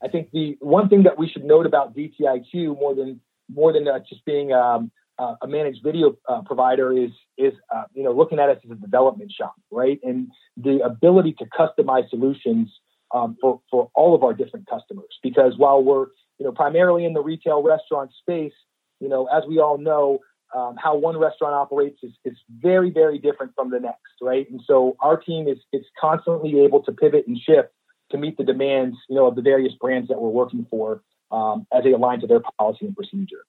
I 0.00 0.06
think 0.06 0.30
the 0.30 0.58
one 0.60 0.88
thing 0.88 1.02
that 1.02 1.18
we 1.18 1.28
should 1.28 1.42
note 1.42 1.66
about 1.66 1.96
DTIQ 1.96 2.78
more 2.78 2.94
than 2.94 3.20
more 3.52 3.72
than 3.72 3.88
uh, 3.88 3.98
just 4.08 4.24
being 4.24 4.52
um, 4.52 4.92
uh, 5.20 5.34
a 5.42 5.46
managed 5.46 5.82
video 5.84 6.16
uh, 6.28 6.40
provider 6.42 6.96
is 6.96 7.10
is 7.36 7.52
uh, 7.74 7.84
you 7.92 8.02
know 8.02 8.12
looking 8.12 8.38
at 8.38 8.48
us 8.48 8.56
as 8.64 8.70
a 8.70 8.74
development 8.74 9.30
shop, 9.30 9.54
right? 9.70 10.00
And 10.02 10.28
the 10.56 10.80
ability 10.82 11.34
to 11.38 11.44
customize 11.44 12.08
solutions 12.08 12.68
um, 13.14 13.36
for 13.40 13.60
for 13.70 13.90
all 13.94 14.14
of 14.14 14.24
our 14.24 14.32
different 14.32 14.66
customers. 14.66 15.18
Because 15.22 15.58
while 15.58 15.82
we're 15.82 16.06
you 16.38 16.46
know 16.46 16.52
primarily 16.52 17.04
in 17.04 17.12
the 17.12 17.20
retail 17.20 17.62
restaurant 17.62 18.10
space, 18.18 18.54
you 18.98 19.08
know 19.08 19.26
as 19.26 19.44
we 19.46 19.58
all 19.60 19.78
know. 19.78 20.20
Um, 20.52 20.74
how 20.76 20.96
one 20.96 21.16
restaurant 21.16 21.54
operates 21.54 22.00
is, 22.02 22.10
is 22.24 22.36
very, 22.58 22.90
very 22.90 23.18
different 23.18 23.52
from 23.54 23.70
the 23.70 23.78
next, 23.78 24.18
right? 24.20 24.50
And 24.50 24.60
so 24.66 24.96
our 24.98 25.16
team 25.16 25.46
is 25.46 25.58
is 25.72 25.84
constantly 25.96 26.64
able 26.64 26.82
to 26.82 26.90
pivot 26.90 27.28
and 27.28 27.38
shift 27.38 27.68
to 28.10 28.18
meet 28.18 28.36
the 28.36 28.42
demands, 28.42 28.96
you 29.08 29.14
know, 29.14 29.28
of 29.28 29.36
the 29.36 29.42
various 29.42 29.74
brands 29.80 30.08
that 30.08 30.20
we're 30.20 30.28
working 30.28 30.66
for 30.68 31.04
um, 31.30 31.68
as 31.72 31.84
they 31.84 31.92
align 31.92 32.18
to 32.22 32.26
their 32.26 32.40
policy 32.58 32.86
and 32.86 32.96
procedure. 32.96 33.44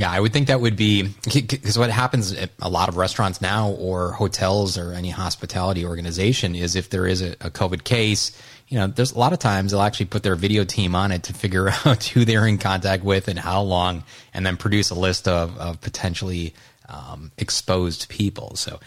Yeah, 0.00 0.10
I 0.10 0.18
would 0.18 0.32
think 0.32 0.46
that 0.46 0.62
would 0.62 0.76
be 0.76 1.08
because 1.24 1.78
what 1.78 1.90
happens 1.90 2.32
at 2.32 2.48
a 2.62 2.70
lot 2.70 2.88
of 2.88 2.96
restaurants 2.96 3.42
now, 3.42 3.72
or 3.72 4.12
hotels, 4.12 4.78
or 4.78 4.94
any 4.94 5.10
hospitality 5.10 5.84
organization, 5.84 6.54
is 6.54 6.74
if 6.74 6.88
there 6.88 7.06
is 7.06 7.20
a, 7.20 7.32
a, 7.32 7.50
COVID 7.50 7.84
case, 7.84 8.32
you 8.68 8.78
know, 8.78 8.86
there's 8.86 9.12
a 9.12 9.18
lot 9.18 9.34
of 9.34 9.40
times 9.40 9.72
they'll 9.72 9.82
actually 9.82 10.06
put 10.06 10.22
their 10.22 10.36
video 10.36 10.64
team 10.64 10.94
on 10.94 11.12
it 11.12 11.24
to 11.24 11.34
figure 11.34 11.68
out 11.84 12.02
who 12.04 12.24
they're 12.24 12.46
in 12.46 12.56
contact 12.56 13.04
with 13.04 13.28
and 13.28 13.38
how 13.38 13.60
long, 13.60 14.02
and 14.32 14.46
then 14.46 14.56
produce 14.56 14.88
a 14.88 14.94
list 14.94 15.28
of, 15.28 15.54
of 15.58 15.78
potentially 15.82 16.54
um, 16.88 17.30
exposed 17.36 18.08
people. 18.08 18.56
So 18.56 18.80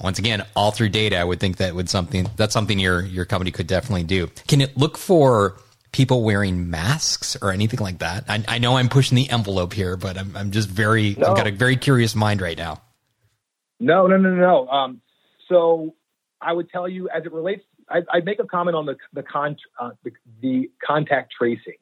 once 0.00 0.18
again, 0.18 0.46
all 0.56 0.70
through 0.70 0.88
data, 0.88 1.18
I 1.18 1.24
would 1.24 1.40
think 1.40 1.58
that 1.58 1.74
would 1.74 1.90
something 1.90 2.26
that's 2.36 2.54
something 2.54 2.78
your 2.78 3.02
your 3.02 3.26
company 3.26 3.50
could 3.50 3.66
definitely 3.66 4.04
do. 4.04 4.28
Can 4.48 4.62
it 4.62 4.74
look 4.78 4.96
for 4.96 5.58
people 5.94 6.24
wearing 6.24 6.68
masks 6.70 7.36
or 7.40 7.52
anything 7.52 7.78
like 7.78 8.00
that? 8.00 8.24
I, 8.28 8.44
I 8.48 8.58
know 8.58 8.76
I'm 8.76 8.88
pushing 8.88 9.14
the 9.14 9.30
envelope 9.30 9.72
here, 9.72 9.96
but 9.96 10.18
I'm 10.18 10.36
I'm 10.36 10.50
just 10.50 10.68
very 10.68 11.14
no. 11.16 11.28
I've 11.28 11.36
got 11.36 11.46
a 11.46 11.52
very 11.52 11.76
curious 11.76 12.16
mind 12.16 12.42
right 12.42 12.58
now. 12.58 12.82
No, 13.78 14.08
no, 14.08 14.16
no, 14.16 14.30
no. 14.34 14.68
Um, 14.68 15.00
so 15.48 15.94
I 16.40 16.52
would 16.52 16.68
tell 16.70 16.88
you 16.88 17.08
as 17.08 17.24
it 17.24 17.32
relates, 17.32 17.62
I, 17.88 18.02
would 18.12 18.24
make 18.24 18.40
a 18.40 18.44
comment 18.44 18.76
on 18.76 18.86
the 18.86 18.96
the 19.12 19.22
con 19.22 19.56
uh, 19.80 19.90
the, 20.02 20.10
the 20.42 20.70
contact 20.84 21.32
tracing. 21.38 21.78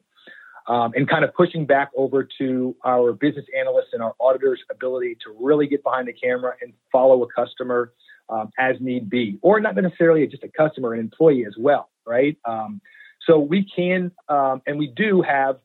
um, 0.67 0.93
and 0.95 1.09
kind 1.09 1.25
of 1.25 1.33
pushing 1.33 1.65
back 1.65 1.91
over 1.95 2.27
to 2.37 2.75
our 2.85 3.13
business 3.13 3.45
analysts 3.57 3.89
and 3.93 4.01
our 4.01 4.13
auditors' 4.19 4.61
ability 4.71 5.17
to 5.25 5.35
really 5.39 5.67
get 5.67 5.83
behind 5.83 6.07
the 6.07 6.13
camera 6.13 6.53
and 6.61 6.73
follow 6.91 7.23
a 7.23 7.27
customer 7.27 7.91
um, 8.29 8.49
as 8.57 8.75
need 8.79 9.09
be, 9.09 9.37
or 9.41 9.59
not 9.59 9.75
necessarily 9.75 10.25
just 10.27 10.43
a 10.43 10.47
customer, 10.49 10.93
an 10.93 10.99
employee 10.99 11.45
as 11.45 11.55
well, 11.57 11.89
right? 12.05 12.37
Um, 12.45 12.81
so 13.25 13.39
we 13.39 13.65
can 13.75 14.11
um, 14.29 14.61
and 14.65 14.77
we 14.77 14.87
do 14.87 15.21
have 15.21 15.57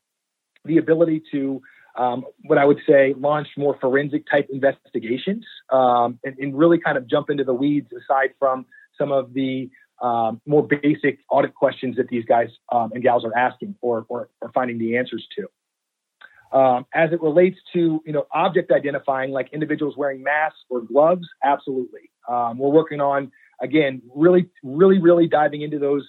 the 0.65 0.79
ability 0.79 1.23
to 1.33 1.63
um, 1.97 2.25
what 2.45 2.59
I 2.59 2.65
would 2.65 2.81
say 2.89 3.15
launch 3.19 3.49
more 3.57 3.77
forensic 3.81 4.31
type 4.31 4.49
investigations 4.53 5.45
um, 5.71 6.19
and, 6.25 6.39
and, 6.39 6.57
really 6.57 6.79
kind 6.79 6.97
of 6.97 7.09
jump 7.09 7.29
into 7.29 7.43
the 7.43 7.55
weeds 7.55 7.89
aside 7.93 8.31
from 8.39 8.67
some 8.97 9.11
of 9.11 9.35
the 9.35 9.69
um, 10.01 10.41
more 10.47 10.65
basic 10.65 11.19
audit 11.29 11.55
questions 11.55 11.97
that 11.97 12.09
these 12.09 12.25
guys 12.25 12.51
um, 12.71 12.93
and 12.93 13.03
gals 13.03 13.25
are 13.25 13.37
asking 13.37 13.75
or, 13.81 14.07
or, 14.09 14.29
or, 14.41 14.53
finding 14.53 14.79
the 14.79 14.97
answers 14.97 15.27
to. 15.37 16.57
Um, 16.57 16.87
as 16.95 17.13
it 17.13 17.21
relates 17.21 17.59
to 17.75 18.01
you 18.07 18.13
know 18.13 18.27
object 18.33 18.71
identifying, 18.71 19.33
like 19.33 19.53
individuals 19.53 19.97
wearing 19.97 20.23
masks 20.23 20.61
or 20.71 20.81
gloves, 20.83 21.27
absolutely. 21.43 22.11
Um, 22.29 22.59
we're 22.59 22.71
working 22.71 23.01
on 23.01 23.33
again 23.61 24.03
really, 24.15 24.49
really, 24.63 25.01
really 25.01 25.27
diving 25.27 25.63
into 25.63 25.81
those 25.81 26.09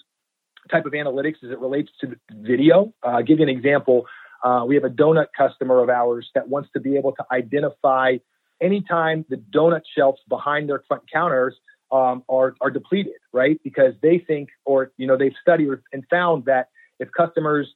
type 0.70 0.86
of 0.86 0.94
analytics 0.94 1.44
as 1.44 1.52
it 1.52 1.60
relates 1.60 1.90
to 2.02 2.16
video. 2.32 2.94
Uh, 3.04 3.22
give 3.22 3.40
you 3.40 3.44
an 3.44 3.50
example. 3.50 4.06
Uh, 4.44 4.64
we 4.68 4.76
have 4.76 4.84
a 4.84 4.90
donut 4.90 5.28
customer 5.38 5.82
of 5.82 5.90
ours 5.90 6.30
that 6.36 6.48
wants 6.48 6.70
to 6.74 6.80
be 6.80 6.96
able 6.96 7.12
to 7.14 7.26
identify 7.32 8.18
anytime 8.62 9.26
the 9.30 9.36
donut 9.36 9.82
shelves 9.96 10.22
behind 10.28 10.70
their 10.70 10.84
front 10.88 11.04
counters 11.12 11.56
um, 11.92 12.24
are 12.30 12.56
are 12.62 12.70
depleted, 12.70 13.14
right? 13.34 13.60
Because 13.64 13.94
they 14.02 14.20
think, 14.20 14.50
or 14.66 14.92
you 14.98 15.08
know, 15.08 15.18
they've 15.18 15.34
studied 15.42 15.70
and 15.92 16.04
found 16.10 16.46
that 16.46 16.70
if 17.00 17.10
customers 17.16 17.74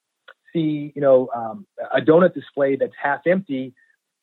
see, 0.54 0.92
you 0.96 1.02
know, 1.02 1.30
um, 1.36 1.66
a 1.94 2.00
donut 2.00 2.34
display 2.34 2.76
that's 2.76 2.94
half 3.02 3.22
empty, 3.26 3.74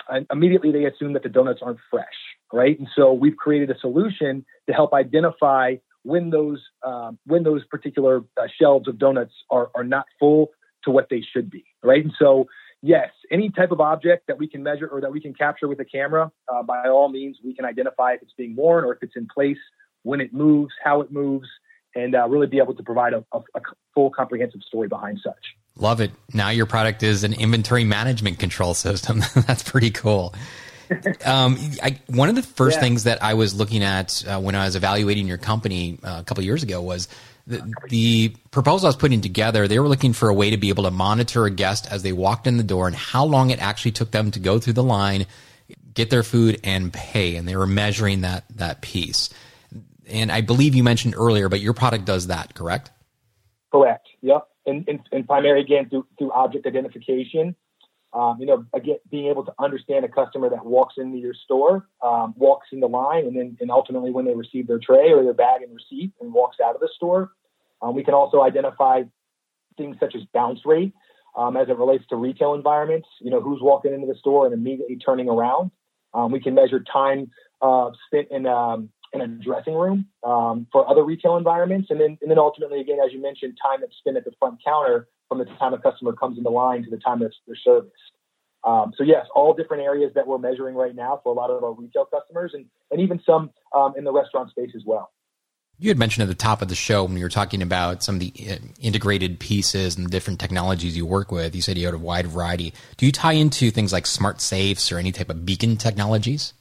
uh, 0.09 0.20
immediately 0.30 0.70
they 0.70 0.85
assume 0.85 1.12
that 1.14 1.22
the 1.22 1.28
donuts 1.28 1.61
aren't 1.62 1.80
fresh, 1.90 2.06
right? 2.52 2.78
And 2.78 2.88
so 2.94 3.12
we've 3.12 3.37
created 3.37 3.70
a 3.70 3.78
solution 3.78 4.44
to 4.68 4.72
help 4.72 4.94
identify 4.94 5.76
when 6.03 6.31
those 6.31 6.63
um, 6.85 7.19
when 7.27 7.43
those 7.43 7.65
particular 7.65 8.23
uh, 8.37 8.47
shelves 8.61 8.89
of 8.89 8.99
donuts 8.99 9.35
are 9.51 9.71
are 9.75 9.85
not 9.85 10.07
full 10.19 10.51
to 10.85 10.91
what 10.91 11.09
they 11.11 11.23
should 11.33 11.51
be, 11.51 11.65
right? 11.83 12.03
And 12.03 12.13
so 12.19 12.47
yes, 12.83 13.11
any 13.31 13.51
type 13.51 13.71
of 13.71 13.81
object 13.81 14.27
that 14.27 14.39
we 14.39 14.49
can 14.49 14.63
measure 14.63 14.87
or 14.87 15.01
that 15.01 15.13
we 15.13 15.21
can 15.21 15.35
capture 15.35 15.69
with 15.69 15.81
a 15.81 15.85
camera, 15.85 16.31
uh, 16.49 16.63
by 16.63 16.89
all 16.89 17.09
means, 17.09 17.39
we 17.45 17.55
can 17.55 17.65
identify 17.65 18.13
if 18.13 18.23
it's 18.23 18.33
being 18.37 18.57
worn 18.57 18.85
or 18.85 18.95
if 18.95 19.03
it's 19.03 19.17
in 19.17 19.29
place, 19.33 19.59
when 20.03 20.21
it 20.21 20.33
moves, 20.33 20.73
how 20.83 21.01
it 21.01 21.13
moves, 21.13 21.49
and 21.95 22.15
uh, 22.15 22.27
really 22.29 22.47
be 22.47 22.59
able 22.59 22.75
to 22.75 22.83
provide 22.83 23.13
a, 23.13 23.25
a, 23.33 23.39
a, 23.55 23.61
full 23.95 24.11
comprehensive 24.11 24.63
story 24.63 24.89
behind 24.89 25.19
such. 25.23 25.57
Love 25.77 26.01
it. 26.01 26.13
Now 26.33 26.51
your 26.51 26.67
product 26.67 27.03
is 27.03 27.25
an 27.25 27.33
inventory 27.33 27.85
management 27.85 28.39
control 28.39 28.75
system. 28.75 29.23
That's 29.47 29.63
pretty 29.63 29.91
cool. 29.91 30.35
Um, 31.24 31.59
I, 31.83 31.98
one 32.07 32.29
of 32.29 32.35
the 32.35 32.42
first 32.42 32.76
yeah. 32.76 32.81
things 32.81 33.05
that 33.05 33.22
I 33.22 33.35
was 33.35 33.55
looking 33.55 33.83
at 33.83 34.24
uh, 34.26 34.40
when 34.40 34.55
I 34.55 34.64
was 34.64 34.76
evaluating 34.76 35.26
your 35.26 35.38
company 35.38 35.98
uh, 36.03 36.18
a 36.20 36.24
couple 36.24 36.42
years 36.44 36.62
ago 36.62 36.83
was 36.83 37.09
the, 37.46 37.72
the, 37.88 38.29
proposal 38.50 38.87
I 38.87 38.90
was 38.90 38.96
putting 38.96 39.20
together. 39.20 39.68
They 39.68 39.79
were 39.79 39.88
looking 39.88 40.12
for 40.12 40.29
a 40.29 40.35
way 40.35 40.50
to 40.50 40.57
be 40.57 40.68
able 40.68 40.85
to 40.85 40.90
monitor 40.90 41.46
a 41.46 41.50
guest 41.50 41.90
as 41.90 42.03
they 42.03 42.12
walked 42.12 42.46
in 42.46 42.57
the 42.57 42.64
door 42.64 42.87
and 42.87 42.96
how 42.96 43.24
long 43.24 43.50
it 43.50 43.61
actually 43.61 43.92
took 43.92 44.11
them 44.11 44.31
to 44.33 44.40
go 44.40 44.59
through 44.59 44.74
the 44.74 44.83
line, 44.83 45.26
get 45.94 46.11
their 46.11 46.22
food, 46.22 46.61
and 46.64 46.92
pay. 46.92 47.37
And 47.37 47.46
they 47.46 47.57
were 47.57 47.66
measuring 47.66 48.22
that 48.22 48.44
that 48.57 48.81
piece. 48.81 49.31
And 50.09 50.33
I 50.33 50.40
believe 50.40 50.74
you 50.74 50.83
mentioned 50.83 51.14
earlier, 51.16 51.48
but 51.48 51.61
your 51.61 51.72
product 51.72 52.05
does 52.05 52.26
that, 52.26 52.55
correct? 52.55 52.90
Correct. 53.70 54.09
Yep. 54.22 54.48
And, 54.66 54.88
and, 54.88 55.00
and 55.12 55.26
primarily 55.26 55.62
again 55.62 55.88
through 55.88 56.07
through 56.18 56.33
object 56.33 56.66
identification 56.66 57.55
um, 58.12 58.38
you 58.40 58.46
know, 58.46 58.64
again, 58.73 58.96
being 59.11 59.27
able 59.27 59.44
to 59.44 59.53
understand 59.59 60.05
a 60.05 60.09
customer 60.09 60.51
that 60.51 60.64
walks 60.64 60.94
into 60.99 61.18
your 61.18 61.35
store, 61.35 61.87
um, 62.03 62.35
walks 62.37 62.68
in 62.73 62.81
the 62.81 62.88
line, 62.88 63.25
and 63.25 63.37
then 63.37 63.57
and 63.61 63.70
ultimately 63.70 64.11
when 64.11 64.25
they 64.25 64.35
receive 64.35 64.66
their 64.66 64.81
tray 64.81 65.12
or 65.12 65.23
their 65.23 65.35
bag 65.35 65.62
and 65.62 65.73
receipt 65.73 66.12
and 66.20 66.33
walks 66.33 66.57
out 66.64 66.75
of 66.75 66.81
the 66.81 66.88
store. 66.96 67.31
Um, 67.83 67.94
we 67.94 68.03
can 68.03 68.14
also 68.14 68.42
identify 68.42 69.03
things 69.77 69.96
such 70.01 70.14
as 70.16 70.23
bounce 70.35 70.61
rate 70.66 70.92
um, 71.37 71.57
as 71.57 71.68
it 71.68 71.79
relates 71.79 72.05
to 72.09 72.16
retail 72.16 72.55
environments. 72.55 73.09
You 73.20 73.31
know, 73.31 73.40
who's 73.40 73.61
walking 73.62 73.94
into 73.94 74.09
the 74.09 74.18
store 74.18 74.44
and 74.44 74.55
immediately 74.55 74.96
turning 74.96 75.29
around. 75.29 75.70
Um, 76.12 76.33
we 76.33 76.40
can 76.40 76.55
measure 76.55 76.81
time 76.81 77.31
uh, 77.62 77.90
spent 78.07 78.29
in 78.33 78.44
um, 78.46 78.90
in 79.12 79.20
a 79.20 79.29
dressing 79.29 79.75
room 79.75 80.07
for 80.23 80.88
other 80.88 81.05
retail 81.05 81.37
environments, 81.37 81.90
and 81.90 82.01
then 82.01 82.18
and 82.20 82.29
then 82.29 82.40
ultimately, 82.40 82.81
again, 82.81 82.99
as 83.05 83.12
you 83.12 83.23
mentioned, 83.23 83.57
time 83.62 83.83
that's 83.83 83.96
spent 83.99 84.16
at 84.16 84.25
the 84.25 84.33
front 84.40 84.59
counter 84.64 85.07
from 85.31 85.38
the 85.38 85.45
time 85.45 85.73
a 85.73 85.79
customer 85.79 86.12
comes 86.12 86.37
in 86.37 86.45
the 86.45 86.51
line 86.51 86.83
to 86.83 86.90
the 86.90 86.99
time 86.99 87.21
that 87.21 87.31
they're 87.47 87.57
serviced. 87.64 87.95
Um, 88.64 88.93
so 88.99 89.05
yes, 89.05 89.25
all 89.35 89.55
different 89.55 89.85
areas 89.85 90.12
that 90.16 90.27
we're 90.27 90.38
measuring 90.38 90.75
right 90.75 90.95
now 90.95 91.21
for 91.23 91.33
a 91.33 91.37
lot 91.37 91.51
of 91.51 91.64
our 91.64 91.73
retail 91.73 92.05
customers 92.05 92.51
and, 92.53 92.66
and 92.90 93.01
even 93.01 93.21
some 93.25 93.51
um, 93.75 93.95
in 93.97 94.05
the 94.05 94.12
restaurant 94.12 94.51
space 94.51 94.73
as 94.75 94.83
well. 94.85 95.12
You 95.79 95.88
had 95.88 95.99
mentioned 95.99 96.25
at 96.25 96.29
the 96.29 96.35
top 96.35 96.61
of 96.61 96.69
the 96.69 96.75
show 96.75 97.05
when 97.05 97.16
you 97.16 97.23
were 97.23 97.31
talking 97.31 97.62
about 97.62 98.03
some 98.03 98.16
of 98.16 98.21
the 98.21 98.35
uh, 98.51 98.57
integrated 98.81 99.40
pieces 99.40 99.97
and 99.97 100.05
the 100.05 100.11
different 100.11 100.38
technologies 100.38 100.95
you 100.95 101.07
work 101.07 101.33
with. 101.33 101.55
You 101.55 101.62
said 101.62 101.79
you 101.79 101.87
had 101.87 101.95
a 101.95 101.99
wide 101.99 102.27
variety. 102.27 102.75
Do 102.99 103.07
you 103.07 103.12
tie 103.12 103.33
into 103.33 103.71
things 103.71 103.90
like 103.90 104.07
smart 104.07 104.43
safes 104.43 104.93
or 104.93 104.99
any 104.99 105.12
type 105.12 105.31
of 105.31 105.47
beacon 105.47 105.79
technologies? 105.79 106.53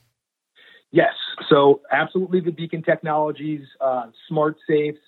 Yes. 0.91 1.13
So 1.49 1.81
absolutely 1.91 2.39
the 2.39 2.51
beacon 2.51 2.81
technologies, 2.81 3.61
uh, 3.81 4.05
smart 4.29 4.55
safes, 4.65 4.99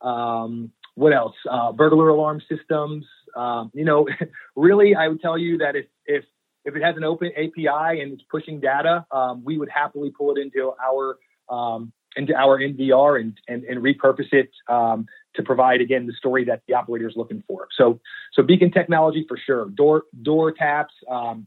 um, 0.00 0.72
what 0.94 1.12
else? 1.12 1.34
Uh, 1.50 1.72
burglar 1.72 2.08
alarm 2.08 2.40
systems. 2.48 3.04
Um, 3.36 3.70
you 3.74 3.84
know, 3.84 4.06
really, 4.56 4.94
I 4.94 5.08
would 5.08 5.20
tell 5.20 5.38
you 5.38 5.58
that 5.58 5.76
if 5.76 5.86
if 6.06 6.24
if 6.64 6.76
it 6.76 6.82
has 6.82 6.96
an 6.96 7.04
open 7.04 7.30
API 7.36 8.00
and 8.00 8.12
it's 8.12 8.22
pushing 8.30 8.60
data, 8.60 9.04
um, 9.10 9.42
we 9.44 9.58
would 9.58 9.68
happily 9.68 10.12
pull 10.16 10.34
it 10.36 10.40
into 10.40 10.72
our 10.82 11.18
um, 11.48 11.92
into 12.16 12.34
our 12.34 12.58
NVR 12.58 13.20
and 13.20 13.38
and, 13.48 13.64
and 13.64 13.82
repurpose 13.82 14.32
it 14.32 14.50
um, 14.68 15.06
to 15.34 15.42
provide 15.42 15.80
again 15.80 16.06
the 16.06 16.12
story 16.12 16.44
that 16.44 16.62
the 16.68 16.74
operator 16.74 17.08
is 17.08 17.14
looking 17.16 17.42
for. 17.46 17.68
So 17.76 18.00
so 18.32 18.42
beacon 18.42 18.70
technology 18.70 19.24
for 19.26 19.38
sure. 19.38 19.70
Door 19.70 20.04
door 20.22 20.52
taps. 20.52 20.94
Um, 21.10 21.46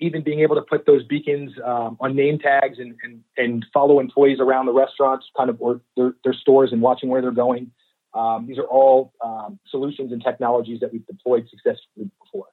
even 0.00 0.22
being 0.22 0.40
able 0.40 0.56
to 0.56 0.62
put 0.62 0.86
those 0.86 1.04
beacons 1.04 1.52
um, 1.64 1.96
on 2.00 2.16
name 2.16 2.38
tags 2.38 2.78
and, 2.78 2.96
and, 3.04 3.22
and 3.36 3.64
follow 3.72 4.00
employees 4.00 4.38
around 4.40 4.66
the 4.66 4.72
restaurants, 4.72 5.24
kind 5.36 5.48
of 5.48 5.56
or 5.60 5.80
their, 5.96 6.14
their 6.24 6.34
stores 6.34 6.72
and 6.72 6.82
watching 6.82 7.08
where 7.08 7.22
they're 7.22 7.30
going. 7.30 7.70
Um, 8.14 8.46
these 8.46 8.58
are 8.58 8.64
all 8.64 9.12
um, 9.24 9.58
solutions 9.70 10.12
and 10.12 10.22
technologies 10.22 10.80
that 10.80 10.92
we've 10.92 11.06
deployed 11.06 11.48
successfully 11.48 12.10
before. 12.22 12.46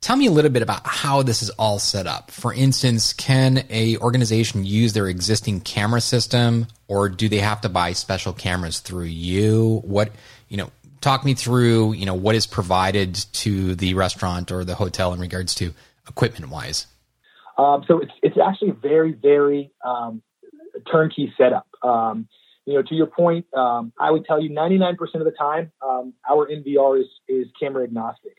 Tell 0.00 0.16
me 0.16 0.26
a 0.26 0.30
little 0.30 0.50
bit 0.50 0.62
about 0.62 0.86
how 0.86 1.22
this 1.22 1.42
is 1.42 1.50
all 1.50 1.78
set 1.78 2.06
up. 2.06 2.30
For 2.30 2.54
instance, 2.54 3.12
can 3.12 3.66
a 3.68 3.98
organization 3.98 4.64
use 4.64 4.94
their 4.94 5.08
existing 5.08 5.60
camera 5.60 6.00
system, 6.00 6.68
or 6.88 7.10
do 7.10 7.28
they 7.28 7.38
have 7.38 7.60
to 7.60 7.68
buy 7.68 7.92
special 7.92 8.32
cameras 8.32 8.80
through 8.80 9.04
you? 9.04 9.82
What 9.84 10.10
you 10.48 10.56
know, 10.56 10.70
talk 11.02 11.22
me 11.22 11.34
through 11.34 11.92
you 11.92 12.06
know 12.06 12.14
what 12.14 12.34
is 12.34 12.46
provided 12.46 13.14
to 13.14 13.74
the 13.74 13.92
restaurant 13.92 14.50
or 14.50 14.64
the 14.64 14.74
hotel 14.74 15.12
in 15.12 15.20
regards 15.20 15.54
to 15.56 15.74
equipment 16.08 16.50
wise. 16.50 16.86
Um, 17.58 17.84
so 17.86 18.00
it's 18.00 18.12
it's 18.22 18.38
actually 18.42 18.70
very 18.70 19.12
very 19.12 19.70
um, 19.84 20.22
turnkey 20.90 21.30
setup. 21.36 21.66
Um, 21.82 22.26
you 22.70 22.76
know, 22.76 22.82
to 22.82 22.94
your 22.94 23.06
point, 23.06 23.46
um, 23.54 23.92
I 23.98 24.10
would 24.10 24.24
tell 24.24 24.40
you 24.40 24.50
99% 24.50 24.96
of 25.14 25.24
the 25.24 25.32
time, 25.32 25.72
um, 25.82 26.14
our 26.28 26.48
NVR 26.48 27.00
is, 27.00 27.06
is 27.28 27.46
camera 27.58 27.84
agnostic. 27.84 28.36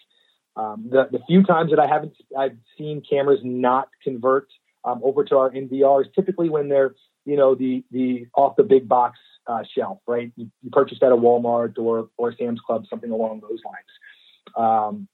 Um, 0.55 0.87
the, 0.89 1.07
the 1.11 1.19
few 1.27 1.43
times 1.43 1.71
that 1.71 1.79
I 1.79 1.87
haven't, 1.87 2.13
I've 2.37 2.57
seen 2.77 3.01
cameras 3.07 3.39
not 3.43 3.89
convert 4.03 4.47
um, 4.83 5.01
over 5.03 5.23
to 5.25 5.37
our 5.37 5.51
NVR 5.51 6.01
is 6.01 6.07
typically 6.15 6.49
when 6.49 6.69
they're, 6.69 6.95
you 7.25 7.37
know, 7.37 7.55
the, 7.55 7.83
the 7.91 8.27
off 8.35 8.55
the 8.55 8.63
big 8.63 8.87
box 8.87 9.19
uh, 9.47 9.63
shelf, 9.75 9.99
right? 10.07 10.31
You, 10.35 10.49
you 10.61 10.69
purchased 10.71 11.03
at 11.03 11.11
a 11.11 11.15
Walmart 11.15 11.77
or, 11.77 12.09
or 12.17 12.33
Sam's 12.37 12.59
Club, 12.59 12.85
something 12.89 13.11
along 13.11 13.41
those 13.41 13.59
lines. 13.65 14.57
Um, 14.57 15.07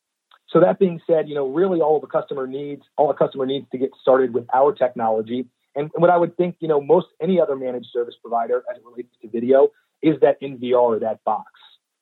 so 0.49 0.61
that 0.61 0.79
being 0.79 1.01
said, 1.05 1.27
you 1.27 1.35
know, 1.35 1.47
really 1.47 1.81
all 1.81 1.99
the 1.99 2.07
customer 2.07 2.47
needs, 2.47 2.83
all 2.97 3.07
the 3.07 3.13
customer 3.13 3.45
needs 3.45 3.67
to 3.71 3.77
get 3.77 3.91
started 4.01 4.33
with 4.33 4.45
our 4.53 4.73
technology 4.73 5.47
and 5.77 5.91
what 5.95 6.09
I 6.09 6.17
would 6.17 6.35
think, 6.35 6.55
you 6.59 6.67
know, 6.67 6.81
most 6.81 7.07
any 7.21 7.39
other 7.39 7.55
managed 7.55 7.89
service 7.93 8.15
provider 8.19 8.63
as 8.69 8.77
it 8.77 8.83
relates 8.83 9.15
to 9.21 9.29
video 9.29 9.69
is 10.01 10.19
that 10.21 10.41
NVR 10.41 10.73
or 10.73 10.99
that 10.99 11.23
box, 11.23 11.51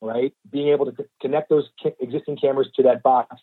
right? 0.01 0.33
Being 0.49 0.69
able 0.69 0.85
to 0.85 0.93
connect 1.21 1.49
those 1.49 1.65
existing 1.99 2.37
cameras 2.37 2.69
to 2.77 2.83
that 2.83 3.03
box 3.03 3.35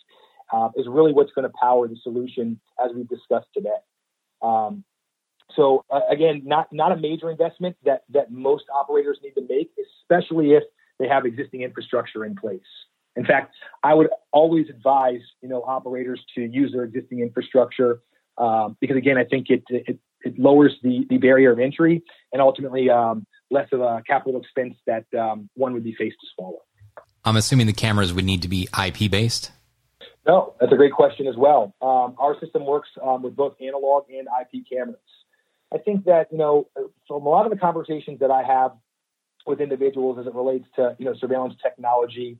uh, 0.50 0.70
is 0.74 0.86
really 0.88 1.12
what's 1.12 1.32
going 1.32 1.46
to 1.46 1.52
power 1.60 1.86
the 1.86 1.96
solution 2.02 2.58
as 2.82 2.90
we've 2.94 3.08
discussed 3.08 3.48
today. 3.54 3.76
Um, 4.40 4.84
so 5.54 5.84
uh, 5.90 6.00
again, 6.10 6.42
not 6.46 6.72
not 6.72 6.92
a 6.92 6.96
major 6.96 7.30
investment 7.30 7.76
that 7.84 8.04
that 8.08 8.32
most 8.32 8.64
operators 8.74 9.18
need 9.22 9.34
to 9.34 9.46
make, 9.46 9.70
especially 10.02 10.52
if 10.52 10.62
they 10.98 11.08
have 11.08 11.26
existing 11.26 11.60
infrastructure 11.60 12.24
in 12.24 12.34
place. 12.34 12.60
In 13.16 13.26
fact, 13.26 13.54
I 13.82 13.92
would 13.92 14.08
always 14.32 14.70
advise 14.70 15.20
you 15.42 15.50
know 15.50 15.62
operators 15.62 16.24
to 16.36 16.40
use 16.40 16.72
their 16.72 16.84
existing 16.84 17.20
infrastructure 17.20 18.00
um, 18.38 18.76
because 18.80 18.96
again, 18.96 19.18
I 19.18 19.24
think 19.24 19.50
it, 19.50 19.62
it 19.68 19.98
it 20.24 20.38
lowers 20.38 20.74
the, 20.82 21.06
the 21.08 21.18
barrier 21.18 21.52
of 21.52 21.58
entry 21.58 22.02
and 22.32 22.42
ultimately 22.42 22.90
um, 22.90 23.26
less 23.50 23.68
of 23.72 23.80
a 23.80 24.02
capital 24.06 24.40
expense 24.40 24.74
that 24.86 25.04
um, 25.18 25.48
one 25.54 25.72
would 25.74 25.84
be 25.84 25.94
faced 25.94 26.16
to 26.20 26.26
swallow. 26.34 26.60
I'm 27.24 27.36
assuming 27.36 27.66
the 27.66 27.72
cameras 27.72 28.12
would 28.12 28.24
need 28.24 28.42
to 28.42 28.48
be 28.48 28.68
IP 28.76 29.10
based. 29.10 29.52
No, 30.26 30.54
that's 30.60 30.72
a 30.72 30.76
great 30.76 30.92
question 30.92 31.26
as 31.26 31.36
well. 31.36 31.74
Um, 31.82 32.14
our 32.18 32.38
system 32.40 32.64
works 32.64 32.88
um, 33.02 33.22
with 33.22 33.34
both 33.34 33.54
analog 33.60 34.04
and 34.08 34.28
IP 34.40 34.64
cameras. 34.70 35.00
I 35.72 35.78
think 35.78 36.04
that 36.04 36.28
you 36.30 36.38
know 36.38 36.68
from 37.08 37.26
a 37.26 37.28
lot 37.28 37.46
of 37.46 37.50
the 37.50 37.58
conversations 37.58 38.20
that 38.20 38.30
I 38.30 38.42
have 38.42 38.72
with 39.46 39.60
individuals 39.60 40.18
as 40.20 40.26
it 40.26 40.34
relates 40.34 40.66
to 40.76 40.96
you 40.98 41.06
know 41.06 41.14
surveillance 41.18 41.54
technology, 41.62 42.38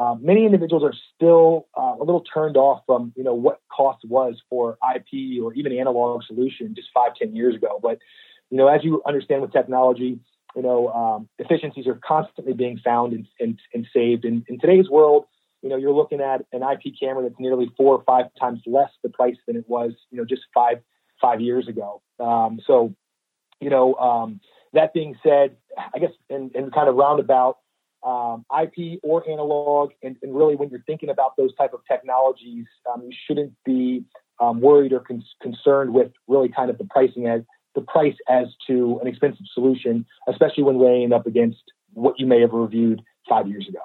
um, 0.00 0.24
many 0.24 0.46
individuals 0.46 0.82
are 0.82 0.94
still 1.14 1.68
uh, 1.76 1.94
a 2.00 2.04
little 2.04 2.22
turned 2.22 2.56
off 2.56 2.82
from 2.86 3.12
you 3.16 3.22
know 3.22 3.34
what 3.34 3.60
cost 3.70 4.02
was 4.04 4.40
for 4.48 4.78
IP 4.96 5.42
or 5.42 5.52
even 5.52 5.76
analog 5.76 6.22
solution 6.24 6.74
just 6.74 6.88
five 6.94 7.14
ten 7.14 7.36
years 7.36 7.54
ago. 7.54 7.78
But 7.82 7.98
you 8.48 8.56
know 8.56 8.66
as 8.66 8.82
you 8.82 9.02
understand 9.06 9.42
with 9.42 9.52
technology, 9.52 10.18
you 10.56 10.62
know 10.62 10.88
um, 10.88 11.28
efficiencies 11.38 11.86
are 11.86 12.00
constantly 12.02 12.54
being 12.54 12.78
found 12.78 13.12
and, 13.12 13.28
and, 13.38 13.60
and 13.74 13.86
saved. 13.92 14.24
And 14.24 14.42
in 14.48 14.58
today's 14.58 14.88
world, 14.88 15.26
you 15.60 15.68
know 15.68 15.76
you're 15.76 15.92
looking 15.92 16.22
at 16.22 16.46
an 16.50 16.62
IP 16.62 16.94
camera 16.98 17.22
that's 17.24 17.38
nearly 17.38 17.70
four 17.76 17.94
or 17.94 18.02
five 18.04 18.26
times 18.40 18.62
less 18.64 18.90
the 19.02 19.10
price 19.10 19.36
than 19.46 19.56
it 19.56 19.68
was 19.68 19.92
you 20.10 20.16
know 20.16 20.24
just 20.24 20.42
five 20.54 20.80
five 21.20 21.42
years 21.42 21.68
ago. 21.68 22.00
Um, 22.18 22.58
so 22.66 22.94
you 23.60 23.68
know 23.68 23.94
um, 23.96 24.40
that 24.72 24.94
being 24.94 25.18
said, 25.22 25.56
I 25.92 25.98
guess 25.98 26.12
in, 26.30 26.52
in 26.54 26.70
kind 26.70 26.88
of 26.88 26.94
roundabout 26.94 27.58
um, 28.02 28.44
IP 28.62 29.00
or 29.02 29.28
analog, 29.28 29.92
and, 30.02 30.16
and, 30.22 30.34
really 30.34 30.56
when 30.56 30.70
you're 30.70 30.82
thinking 30.86 31.10
about 31.10 31.36
those 31.36 31.54
type 31.56 31.74
of 31.74 31.80
technologies, 31.86 32.66
um, 32.92 33.02
you 33.02 33.12
shouldn't 33.26 33.52
be 33.64 34.04
um, 34.40 34.60
worried 34.60 34.92
or 34.92 35.00
con- 35.00 35.22
concerned 35.42 35.92
with 35.92 36.10
really 36.26 36.48
kind 36.48 36.70
of 36.70 36.78
the 36.78 36.84
pricing 36.84 37.26
as 37.26 37.42
the 37.74 37.82
price 37.82 38.16
as 38.28 38.46
to 38.66 38.98
an 39.02 39.06
expensive 39.06 39.46
solution, 39.52 40.06
especially 40.28 40.64
when 40.64 40.78
weighing 40.78 41.12
up 41.12 41.26
against 41.26 41.62
what 41.92 42.18
you 42.18 42.26
may 42.26 42.40
have 42.40 42.52
reviewed 42.52 43.02
five 43.28 43.46
years 43.46 43.68
ago. 43.68 43.80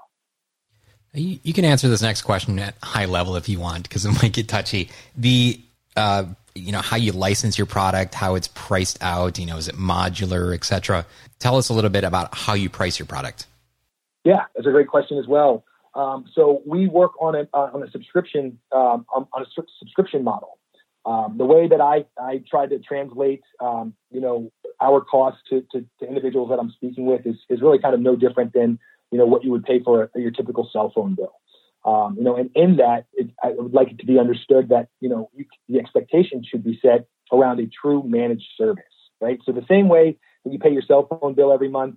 You, 1.13 1.39
you 1.43 1.53
can 1.53 1.65
answer 1.65 1.87
this 1.87 2.01
next 2.01 2.23
question 2.23 2.59
at 2.59 2.75
high 2.81 3.05
level 3.05 3.35
if 3.35 3.47
you 3.47 3.59
want, 3.59 3.83
because 3.83 4.05
it 4.05 4.11
might 4.21 4.33
get 4.33 4.47
touchy. 4.47 4.89
The 5.17 5.61
uh, 5.95 6.25
you 6.55 6.71
know 6.71 6.81
how 6.81 6.95
you 6.95 7.11
license 7.11 7.57
your 7.57 7.67
product, 7.67 8.15
how 8.15 8.35
it's 8.35 8.47
priced 8.49 9.01
out. 9.03 9.37
You 9.39 9.45
know, 9.45 9.57
is 9.57 9.67
it 9.67 9.75
modular, 9.75 10.53
etc. 10.53 11.05
Tell 11.39 11.57
us 11.57 11.69
a 11.69 11.73
little 11.73 11.89
bit 11.89 12.03
about 12.03 12.33
how 12.33 12.53
you 12.53 12.69
price 12.69 12.97
your 12.97 13.05
product. 13.05 13.45
Yeah, 14.25 14.45
that's 14.55 14.67
a 14.67 14.71
great 14.71 14.87
question 14.87 15.17
as 15.19 15.27
well. 15.27 15.63
Um, 15.93 16.25
so 16.33 16.61
we 16.65 16.87
work 16.87 17.11
on 17.21 17.35
a 17.35 17.47
uh, 17.53 17.69
on 17.73 17.83
a 17.83 17.91
subscription 17.91 18.59
um, 18.73 19.05
on, 19.15 19.27
a 19.37 19.45
subscription 19.79 20.23
model. 20.23 20.57
Um, 21.05 21.35
the 21.37 21.45
way 21.45 21.67
that 21.69 21.79
I 21.79 22.05
I 22.19 22.43
try 22.49 22.65
to 22.65 22.79
translate 22.79 23.43
um, 23.61 23.93
you 24.11 24.19
know 24.19 24.51
our 24.81 24.99
costs 24.99 25.39
to, 25.49 25.63
to, 25.71 25.85
to, 25.99 26.07
individuals 26.07 26.49
that 26.49 26.59
I'm 26.59 26.71
speaking 26.71 27.05
with 27.05 27.25
is 27.25 27.35
is 27.49 27.61
really 27.61 27.79
kind 27.79 27.93
of 27.93 28.01
no 28.01 28.15
different 28.15 28.51
than 28.53 28.79
you 29.11 29.17
know 29.19 29.25
what 29.25 29.45
you 29.45 29.51
would 29.51 29.63
pay 29.63 29.79
for 29.81 30.09
your 30.15 30.31
typical 30.31 30.67
cell 30.73 30.91
phone 30.93 31.15
bill. 31.15 31.33
Um, 31.85 32.15
you 32.17 32.23
know, 32.23 32.35
and 32.35 32.49
in 32.55 32.77
that, 32.77 33.05
it, 33.13 33.29
I 33.43 33.51
would 33.51 33.73
like 33.73 33.91
it 33.91 33.99
to 33.99 34.05
be 34.07 34.17
understood 34.19 34.69
that 34.69 34.89
you 34.99 35.07
know 35.07 35.29
you, 35.33 35.45
the 35.69 35.79
expectation 35.79 36.43
should 36.43 36.63
be 36.63 36.79
set 36.81 37.07
around 37.31 37.59
a 37.59 37.67
true 37.67 38.03
managed 38.03 38.49
service, 38.57 38.83
right? 39.21 39.39
So 39.45 39.51
the 39.51 39.65
same 39.69 39.87
way 39.87 40.17
that 40.43 40.51
you 40.51 40.59
pay 40.59 40.71
your 40.71 40.81
cell 40.81 41.07
phone 41.07 41.35
bill 41.35 41.53
every 41.53 41.69
month, 41.69 41.95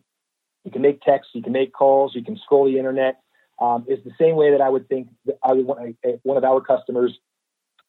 you 0.64 0.70
can 0.70 0.82
make 0.82 1.00
texts, 1.02 1.32
you 1.34 1.42
can 1.42 1.52
make 1.52 1.72
calls, 1.72 2.14
you 2.14 2.24
can 2.24 2.36
scroll 2.36 2.66
the 2.66 2.78
internet. 2.78 3.20
Um, 3.60 3.84
is 3.88 3.98
the 4.04 4.12
same 4.20 4.36
way 4.36 4.52
that 4.52 4.60
I 4.60 4.68
would 4.68 4.88
think 4.88 5.08
that 5.26 5.38
I 5.42 5.52
would 5.52 5.66
want 5.66 5.96
a, 6.04 6.20
one 6.22 6.36
of 6.36 6.44
our 6.44 6.60
customers 6.60 7.18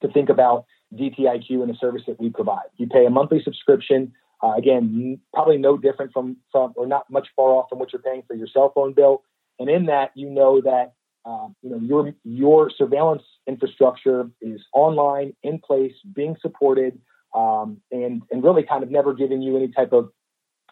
to 0.02 0.08
think 0.08 0.30
about 0.30 0.66
DTIQ 0.96 1.62
and 1.62 1.70
the 1.70 1.78
service 1.80 2.02
that 2.08 2.20
we 2.20 2.30
provide. 2.30 2.70
You 2.78 2.88
pay 2.88 3.06
a 3.06 3.10
monthly 3.10 3.42
subscription. 3.44 4.14
Uh, 4.42 4.54
again, 4.54 5.20
probably 5.34 5.58
no 5.58 5.78
different 5.78 6.14
from, 6.14 6.38
from 6.52 6.74
or 6.76 6.88
not 6.88 7.10
much 7.12 7.28
far 7.36 7.50
off 7.52 7.70
from 7.70 7.78
what 7.80 7.92
you're 7.92 8.02
paying 8.02 8.24
for 8.28 8.36
your 8.36 8.48
cell 8.48 8.72
phone 8.74 8.94
bill. 8.94 9.24
And 9.60 9.70
in 9.70 9.88
that, 9.88 10.12
you 10.16 10.30
know 10.30 10.62
that 10.62 10.94
um, 11.26 11.56
you 11.62 11.70
know 11.70 11.78
your 11.78 12.14
your 12.24 12.72
surveillance 12.76 13.24
infrastructure 13.46 14.30
is 14.42 14.62
online, 14.74 15.34
in 15.44 15.60
place, 15.60 15.94
being 16.16 16.38
supported, 16.42 16.98
um, 17.36 17.82
and 17.92 18.24
and 18.32 18.44
really 18.44 18.64
kind 18.64 18.84
of 18.84 18.90
never 18.90 19.14
giving 19.14 19.42
you 19.42 19.58
any 19.58 19.68
type 19.68 19.92
of 19.92 20.06
uh, 20.06 20.10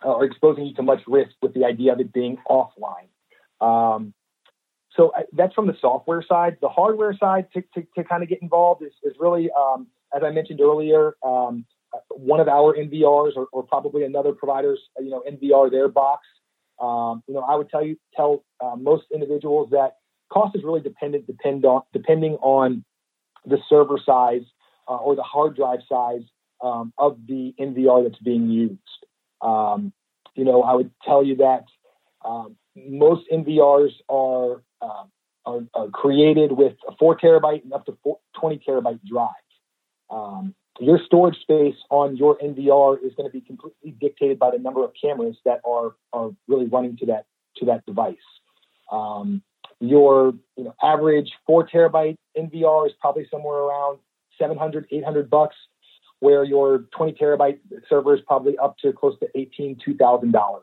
or 0.04 0.24
exposing 0.24 0.66
you 0.66 0.74
to 0.76 0.84
much 0.84 1.02
risk 1.08 1.32
with 1.42 1.54
the 1.54 1.66
idea 1.66 1.94
of 1.94 2.00
it 2.00 2.14
being 2.14 2.38
offline. 2.50 3.10
Um, 3.60 4.14
so 4.96 5.12
I, 5.16 5.24
that's 5.34 5.54
from 5.54 5.68
the 5.68 5.76
software 5.80 6.24
side. 6.28 6.58
The 6.62 6.70
hardware 6.70 7.16
side 7.18 7.48
to, 7.54 7.62
to, 7.76 7.88
to 7.96 8.04
kind 8.04 8.24
of 8.24 8.30
get 8.30 8.42
involved 8.42 8.84
is, 8.84 8.94
is 9.04 9.14
really, 9.20 9.50
um, 9.52 9.88
as 10.16 10.24
I 10.24 10.32
mentioned 10.32 10.60
earlier, 10.62 11.16
um, 11.24 11.66
one 12.10 12.40
of 12.40 12.48
our 12.48 12.76
NVRs 12.76 13.36
or, 13.36 13.48
or, 13.52 13.64
probably 13.64 14.04
another 14.04 14.34
provider's, 14.34 14.80
you 15.00 15.10
know, 15.10 15.24
NVR 15.30 15.72
their 15.72 15.88
box. 15.88 16.28
Um, 16.82 17.24
you 17.28 17.34
know, 17.34 17.42
I 17.42 17.56
would 17.56 17.70
tell 17.70 17.84
you 17.84 17.98
tell 18.16 18.44
uh, 18.64 18.76
most 18.76 19.06
individuals 19.14 19.70
that 19.72 19.98
cost 20.32 20.56
is 20.56 20.64
really 20.64 20.82
dependent 20.82 21.26
depend 21.26 21.66
on 21.66 21.82
depending 21.94 22.34
on 22.42 22.84
the 23.46 23.58
server 23.70 23.98
size 24.04 24.44
uh, 24.88 24.98
or 24.98 25.16
the 25.16 25.24
hard 25.24 25.56
drive 25.56 25.80
size 25.90 26.22
um, 26.62 26.94
of 26.98 27.18
the 27.28 27.54
NVR 27.60 28.08
that's 28.08 28.22
being 28.22 28.50
used. 28.50 28.80
Um, 29.42 29.94
you 30.36 30.44
know, 30.44 30.64
I 30.64 30.74
would 30.74 30.92
tell 31.04 31.24
you 31.24 31.38
that 31.38 31.66
um, 32.24 32.56
most 32.76 33.24
NVRs 33.32 33.92
are, 34.10 34.64
uh, 34.82 35.04
are, 35.46 35.62
are 35.74 35.88
created 35.90 36.52
with 36.52 36.74
a 36.88 36.96
four 36.98 37.18
terabyte 37.18 37.64
and 37.64 37.74
up 37.74 37.86
to 37.86 37.98
four, 38.04 38.20
20 38.40 38.62
terabyte 38.68 39.00
drive. 39.06 39.30
Um, 40.10 40.54
your 40.80 41.00
storage 41.06 41.40
space 41.42 41.76
on 41.90 42.18
your 42.18 42.38
NVR 42.38 42.98
is 43.04 43.14
going 43.16 43.28
to 43.28 43.34
be 43.34 43.42
completely 43.42 43.92
dictated 44.00 44.38
by 44.38 44.52
the 44.52 44.60
number 44.60 44.84
of 44.84 44.92
cameras 45.00 45.36
that 45.44 45.60
are 45.66 45.96
are 46.14 46.32
really 46.48 46.68
running 46.68 46.98
to 46.98 47.08
that 47.08 47.26
to 47.58 47.66
that 47.66 47.86
device. 47.86 48.16
Um, 48.92 49.42
your 49.80 50.34
you 50.56 50.64
know, 50.64 50.76
average 50.82 51.32
four 51.46 51.68
terabyte 51.68 52.16
NVR 52.38 52.88
is 52.88 52.94
probably 53.00 53.28
somewhere 53.30 53.58
around 53.58 54.00
700, 54.40 54.88
800 54.92 55.30
bucks 55.30 55.56
where 56.20 56.44
your 56.44 56.86
20 56.96 57.14
terabyte 57.14 57.60
server 57.90 58.16
is 58.16 58.22
probably 58.26 58.58
up 58.58 58.78
to 58.80 58.92
close 58.94 59.18
to 59.20 59.28
18, 59.36 59.78
$2,000. 59.88 60.60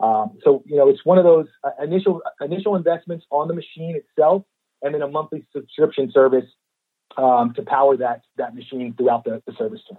Um, 0.00 0.38
so, 0.42 0.62
you 0.64 0.76
know, 0.76 0.88
it's 0.88 1.04
one 1.04 1.18
of 1.18 1.24
those 1.24 1.46
uh, 1.62 1.70
initial 1.82 2.22
initial 2.40 2.74
investments 2.74 3.26
on 3.30 3.48
the 3.48 3.54
machine 3.54 3.96
itself, 3.96 4.44
and 4.82 4.94
then 4.94 5.02
a 5.02 5.08
monthly 5.08 5.44
subscription 5.54 6.10
service 6.12 6.46
um, 7.18 7.52
to 7.54 7.62
power 7.62 7.98
that 7.98 8.22
that 8.38 8.54
machine 8.54 8.94
throughout 8.96 9.24
the, 9.24 9.42
the 9.46 9.52
service 9.58 9.80
term. 9.88 9.98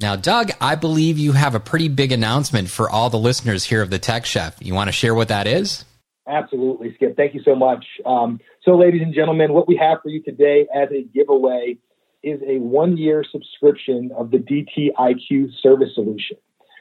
Now, 0.00 0.16
Doug, 0.16 0.52
I 0.60 0.76
believe 0.76 1.18
you 1.18 1.32
have 1.32 1.54
a 1.54 1.60
pretty 1.60 1.88
big 1.88 2.12
announcement 2.12 2.70
for 2.70 2.88
all 2.88 3.10
the 3.10 3.18
listeners 3.18 3.64
here 3.64 3.82
of 3.82 3.90
the 3.90 3.98
Tech 3.98 4.24
Chef. 4.24 4.56
You 4.60 4.72
want 4.72 4.88
to 4.88 4.92
share 4.92 5.14
what 5.14 5.28
that 5.28 5.46
is? 5.46 5.84
Absolutely, 6.28 6.94
Skip. 6.94 7.16
Thank 7.16 7.34
you 7.34 7.42
so 7.44 7.56
much. 7.56 7.84
Um, 8.06 8.40
so, 8.64 8.76
ladies 8.76 9.02
and 9.02 9.12
gentlemen, 9.12 9.52
what 9.52 9.66
we 9.66 9.76
have 9.76 9.98
for 10.00 10.10
you 10.10 10.22
today 10.22 10.68
as 10.72 10.88
a 10.92 11.02
giveaway 11.02 11.78
is 12.22 12.40
a 12.46 12.58
one 12.58 12.96
year 12.96 13.24
subscription 13.30 14.10
of 14.16 14.30
the 14.30 14.38
DTIQ 14.38 15.50
service 15.60 15.94
solution, 15.94 16.36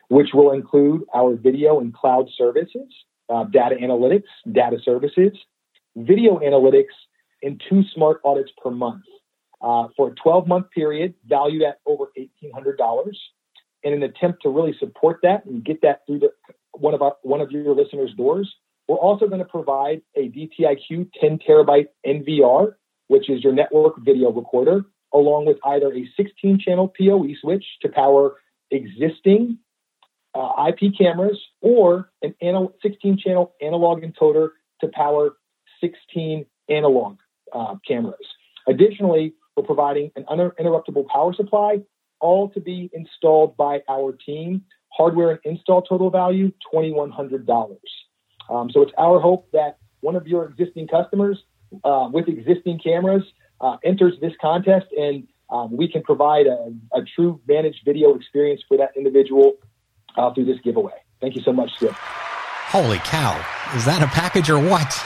which 0.09 0.29
will 0.33 0.51
include 0.51 1.03
our 1.15 1.35
video 1.35 1.79
and 1.79 1.93
cloud 1.93 2.29
services, 2.37 2.87
uh, 3.29 3.45
data 3.45 3.75
analytics, 3.75 4.23
data 4.51 4.77
services, 4.83 5.37
video 5.95 6.39
analytics, 6.39 6.95
and 7.41 7.61
two 7.69 7.83
smart 7.93 8.19
audits 8.23 8.51
per 8.61 8.71
month 8.71 9.03
uh, 9.61 9.87
for 9.95 10.09
a 10.09 10.15
12 10.15 10.47
month 10.47 10.69
period 10.71 11.13
valued 11.27 11.63
at 11.63 11.79
over 11.85 12.05
$1,800. 12.17 13.13
In 13.83 13.93
an 13.93 14.03
attempt 14.03 14.41
to 14.43 14.49
really 14.49 14.75
support 14.77 15.19
that 15.23 15.45
and 15.45 15.63
get 15.63 15.81
that 15.83 16.01
through 16.05 16.19
the, 16.19 16.31
one 16.73 16.93
of 16.93 17.01
our, 17.01 17.15
one 17.21 17.39
of 17.39 17.49
your 17.49 17.73
listeners' 17.73 18.13
doors, 18.13 18.53
we're 18.89 18.97
also 18.97 19.27
going 19.27 19.39
to 19.39 19.45
provide 19.45 20.01
a 20.17 20.29
DTIQ 20.29 21.11
10 21.19 21.39
terabyte 21.47 21.87
NVR, 22.05 22.73
which 23.07 23.29
is 23.29 23.41
your 23.41 23.53
network 23.53 23.93
video 23.99 24.31
recorder, 24.31 24.83
along 25.13 25.45
with 25.45 25.57
either 25.65 25.93
a 25.93 26.07
16 26.15 26.59
channel 26.59 26.93
PoE 26.97 27.33
switch 27.41 27.65
to 27.81 27.89
power 27.89 28.35
existing 28.71 29.57
uh, 30.35 30.67
IP 30.67 30.93
cameras 30.97 31.39
or 31.61 32.11
an 32.21 32.69
16 32.81 33.17
channel 33.17 33.53
analog 33.61 34.01
encoder 34.01 34.49
to 34.81 34.87
power 34.93 35.37
16 35.81 36.45
analog 36.69 37.17
uh, 37.53 37.75
cameras. 37.87 38.27
Additionally, 38.67 39.33
we're 39.55 39.63
providing 39.63 40.11
an 40.15 40.25
uninterruptible 40.29 41.07
power 41.07 41.33
supply, 41.33 41.79
all 42.19 42.49
to 42.49 42.59
be 42.59 42.89
installed 42.93 43.57
by 43.57 43.81
our 43.89 44.13
team. 44.13 44.63
Hardware 44.91 45.31
and 45.31 45.39
install 45.45 45.81
total 45.81 46.09
value 46.09 46.51
$2,100. 46.73 47.77
Um, 48.49 48.69
so 48.71 48.81
it's 48.81 48.91
our 48.97 49.19
hope 49.19 49.47
that 49.53 49.77
one 50.01 50.15
of 50.15 50.27
your 50.27 50.45
existing 50.45 50.87
customers 50.87 51.37
uh, 51.83 52.09
with 52.11 52.27
existing 52.27 52.79
cameras 52.79 53.23
uh, 53.61 53.77
enters 53.83 54.19
this 54.21 54.33
contest, 54.41 54.87
and 54.97 55.27
um, 55.49 55.75
we 55.75 55.87
can 55.87 56.03
provide 56.03 56.47
a, 56.47 56.71
a, 56.93 57.01
true 57.15 57.41
managed 57.47 57.81
video 57.83 58.15
experience 58.15 58.61
for 58.67 58.77
that 58.77 58.91
individual 58.95 59.53
uh, 60.15 60.31
through 60.33 60.45
this 60.45 60.59
giveaway. 60.63 60.93
Thank 61.21 61.35
you 61.35 61.41
so 61.41 61.51
much, 61.51 61.75
Skip. 61.75 61.95
Holy 62.69 62.99
cow! 62.99 63.43
Is 63.75 63.85
that 63.85 64.03
a 64.03 64.07
package 64.07 64.47
or 64.47 64.59
what? 64.59 65.03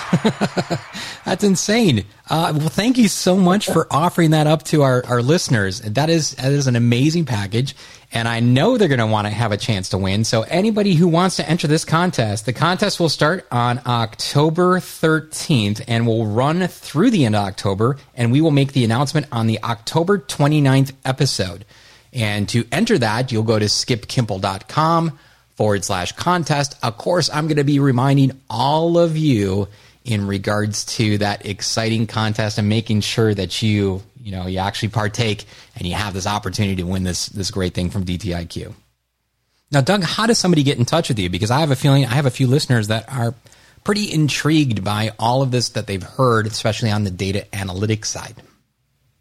That's 1.26 1.46
insane. 1.46 2.04
Uh, 2.30 2.52
well, 2.58 2.68
thank 2.68 2.98
you 2.98 3.08
so 3.08 3.38
much 3.38 3.68
for 3.68 3.88
offering 3.90 4.32
that 4.32 4.48
up 4.48 4.64
to 4.64 4.82
our, 4.82 5.06
our 5.06 5.22
listeners. 5.22 5.80
That 5.80 6.10
is 6.10 6.32
that 6.36 6.52
is 6.52 6.68
an 6.68 6.76
amazing 6.76 7.24
package, 7.24 7.74
and 8.12 8.28
I 8.28 8.42
know 8.42 8.78
they're 8.78 8.90
going 8.90 9.00
to 9.00 9.08
want 9.08 9.28
to 9.28 9.34
have 9.34 9.54
a 9.54 9.58
chance 9.58 9.88
to 9.90 9.98
win. 9.98 10.26
So 10.26 10.42
anybody 10.42 10.96
who 10.96 11.08
wants 11.08 11.38
to 11.38 11.50
enter 11.50 11.68
this 11.68 11.86
contest, 11.86 12.46
the 12.46 12.52
contest 12.52 13.00
will 13.00 13.08
start 13.08 13.48
on 13.50 13.80
October 13.86 14.80
13th 14.80 15.86
and 15.88 16.06
will 16.06 16.28
run 16.28 16.68
through 16.68 17.12
the 17.12 17.24
end 17.24 17.38
of 17.38 17.46
October, 17.46 17.96
and 18.14 18.30
we 18.30 18.42
will 18.42 18.52
make 18.52 18.74
the 18.74 18.84
announcement 18.84 19.28
on 19.32 19.48
the 19.48 19.64
October 19.64 20.18
29th 20.18 20.92
episode. 21.06 21.64
And 22.12 22.50
to 22.50 22.66
enter 22.74 22.98
that, 22.98 23.32
you'll 23.32 23.44
go 23.44 23.58
to 23.58 23.68
skipkimpel.com 23.68 25.18
forward 25.56 25.86
slash 25.86 26.12
contest. 26.14 26.76
Of 26.84 26.98
course, 26.98 27.30
I'm 27.32 27.48
going 27.48 27.58
to 27.58 27.64
be 27.64 27.80
reminding 27.80 28.40
all 28.50 28.98
of 28.98 29.18
you 29.18 29.68
in 30.04 30.28
regards 30.28 30.86
to 30.86 31.18
that 31.20 31.46
exciting 31.46 32.08
contest 32.08 32.58
and 32.58 32.68
making 32.68 33.02
sure 33.02 33.34
that 33.34 33.62
you, 33.62 34.02
you 34.22 34.32
know, 34.32 34.48
you 34.48 34.60
actually 34.60 34.90
partake 34.90 35.46
and 35.76 35.88
you 35.88 35.94
have 35.94 36.14
this 36.14 36.28
opportunity 36.28 36.78
to 36.78 36.84
win 36.84 37.04
this, 37.04 37.28
this 37.28 37.52
great 37.52 37.74
thing 37.74 37.90
from 37.90 38.04
DTIQ. 38.06 38.74
Now, 39.72 39.82
Doug, 39.82 40.04
how 40.04 40.28
does 40.28 40.38
somebody 40.38 40.64
get 40.64 40.78
in 40.78 40.86
touch 40.86 41.10
with 41.10 41.18
you? 41.18 41.30
Because 41.30 41.50
I 41.50 41.62
have 41.62 41.72
a 41.72 41.76
feeling 41.76 42.06
I 42.06 42.14
have 42.14 42.26
a 42.26 42.32
few 42.32 42.48
listeners 42.48 42.90
that 42.90 43.12
are 43.12 43.34
pretty 43.84 44.12
intrigued 44.12 44.84
by 44.84 45.12
all 45.18 45.42
of 45.42 45.52
this 45.52 45.70
that 45.70 45.88
they've 45.88 46.04
heard, 46.04 46.46
especially 46.48 46.92
on 46.92 47.04
the 47.04 47.12
data 47.12 47.48
analytics 47.52 48.06
side. 48.06 48.36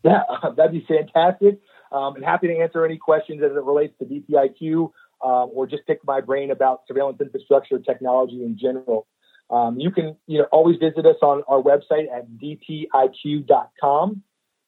Yeah, 0.03 0.23
that'd 0.57 0.73
be 0.73 0.87
fantastic. 0.87 1.61
Um, 1.91 2.17
and 2.17 2.25
happy 2.25 2.49
to 2.49 2.57
answer 2.59 2.85
any 2.85 2.97
questions 2.97 3.43
as 3.43 3.53
it 3.53 3.63
relates 3.63 3.95
to 3.99 4.05
DTIQ 4.05 4.93
um, 5.23 5.51
or 5.55 5.67
just 5.67 5.87
pick 5.87 6.01
my 6.05 6.21
brain 6.21 6.51
about 6.51 6.83
surveillance 6.87 7.21
infrastructure 7.21 7.79
technology 7.79 8.43
in 8.45 8.59
general. 8.59 9.07
Um, 9.51 9.79
you 9.79 9.91
can 9.91 10.17
you 10.27 10.39
know 10.39 10.45
always 10.53 10.79
visit 10.79 11.05
us 11.07 11.17
on 11.23 11.43
our 11.49 11.63
website 11.63 12.07
at 12.15 12.27
dtiq.com, 12.39 14.23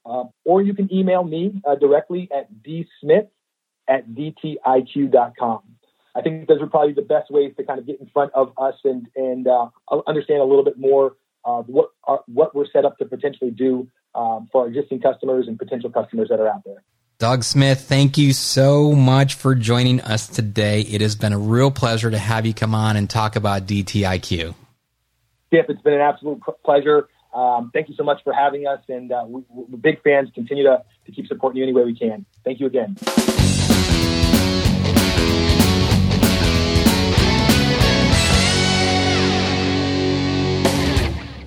um, 0.06 0.30
or 0.44 0.62
you 0.62 0.74
can 0.74 0.92
email 0.92 1.24
me 1.24 1.60
uh, 1.66 1.74
directly 1.76 2.28
at 2.34 2.48
dsmith 2.62 3.28
at 3.88 4.08
dtiq.com. 4.08 5.60
I 6.16 6.22
think 6.22 6.46
those 6.46 6.60
are 6.60 6.66
probably 6.66 6.92
the 6.92 7.02
best 7.02 7.30
ways 7.30 7.52
to 7.56 7.64
kind 7.64 7.80
of 7.80 7.86
get 7.86 8.00
in 8.00 8.06
front 8.12 8.32
of 8.34 8.52
us 8.58 8.74
and 8.84 9.08
and 9.16 9.46
uh, 9.48 9.68
understand 10.06 10.40
a 10.40 10.44
little 10.44 10.64
bit 10.64 10.78
more 10.78 11.16
what 11.44 11.90
are, 12.04 12.20
what 12.26 12.54
we're 12.54 12.66
set 12.66 12.84
up 12.84 12.98
to 12.98 13.04
potentially 13.04 13.50
do 13.50 13.88
um, 14.14 14.48
for 14.52 14.62
our 14.62 14.68
existing 14.68 15.00
customers 15.00 15.48
and 15.48 15.58
potential 15.58 15.90
customers 15.90 16.28
that 16.28 16.40
are 16.40 16.48
out 16.48 16.62
there. 16.64 16.82
Doug 17.18 17.44
Smith, 17.44 17.80
thank 17.82 18.18
you 18.18 18.32
so 18.32 18.92
much 18.92 19.34
for 19.34 19.54
joining 19.54 20.00
us 20.00 20.26
today. 20.26 20.80
It 20.80 21.00
has 21.00 21.14
been 21.14 21.32
a 21.32 21.38
real 21.38 21.70
pleasure 21.70 22.10
to 22.10 22.18
have 22.18 22.44
you 22.44 22.52
come 22.52 22.74
on 22.74 22.96
and 22.96 23.08
talk 23.08 23.36
about 23.36 23.66
DTIQ. 23.66 24.54
Skip, 25.46 25.66
it's 25.68 25.82
been 25.82 25.94
an 25.94 26.00
absolute 26.00 26.42
pleasure. 26.64 27.08
Um, 27.32 27.70
thank 27.72 27.88
you 27.88 27.94
so 27.94 28.04
much 28.04 28.22
for 28.24 28.32
having 28.32 28.66
us, 28.66 28.80
and 28.88 29.12
uh, 29.12 29.24
we, 29.26 29.42
are 29.42 29.76
big 29.76 30.02
fans. 30.02 30.28
Continue 30.34 30.64
to, 30.64 30.82
to 31.06 31.12
keep 31.12 31.26
supporting 31.26 31.58
you 31.58 31.64
any 31.64 31.72
way 31.72 31.84
we 31.84 31.96
can. 31.96 32.26
Thank 32.44 32.60
you 32.60 32.66
again. 32.66 32.96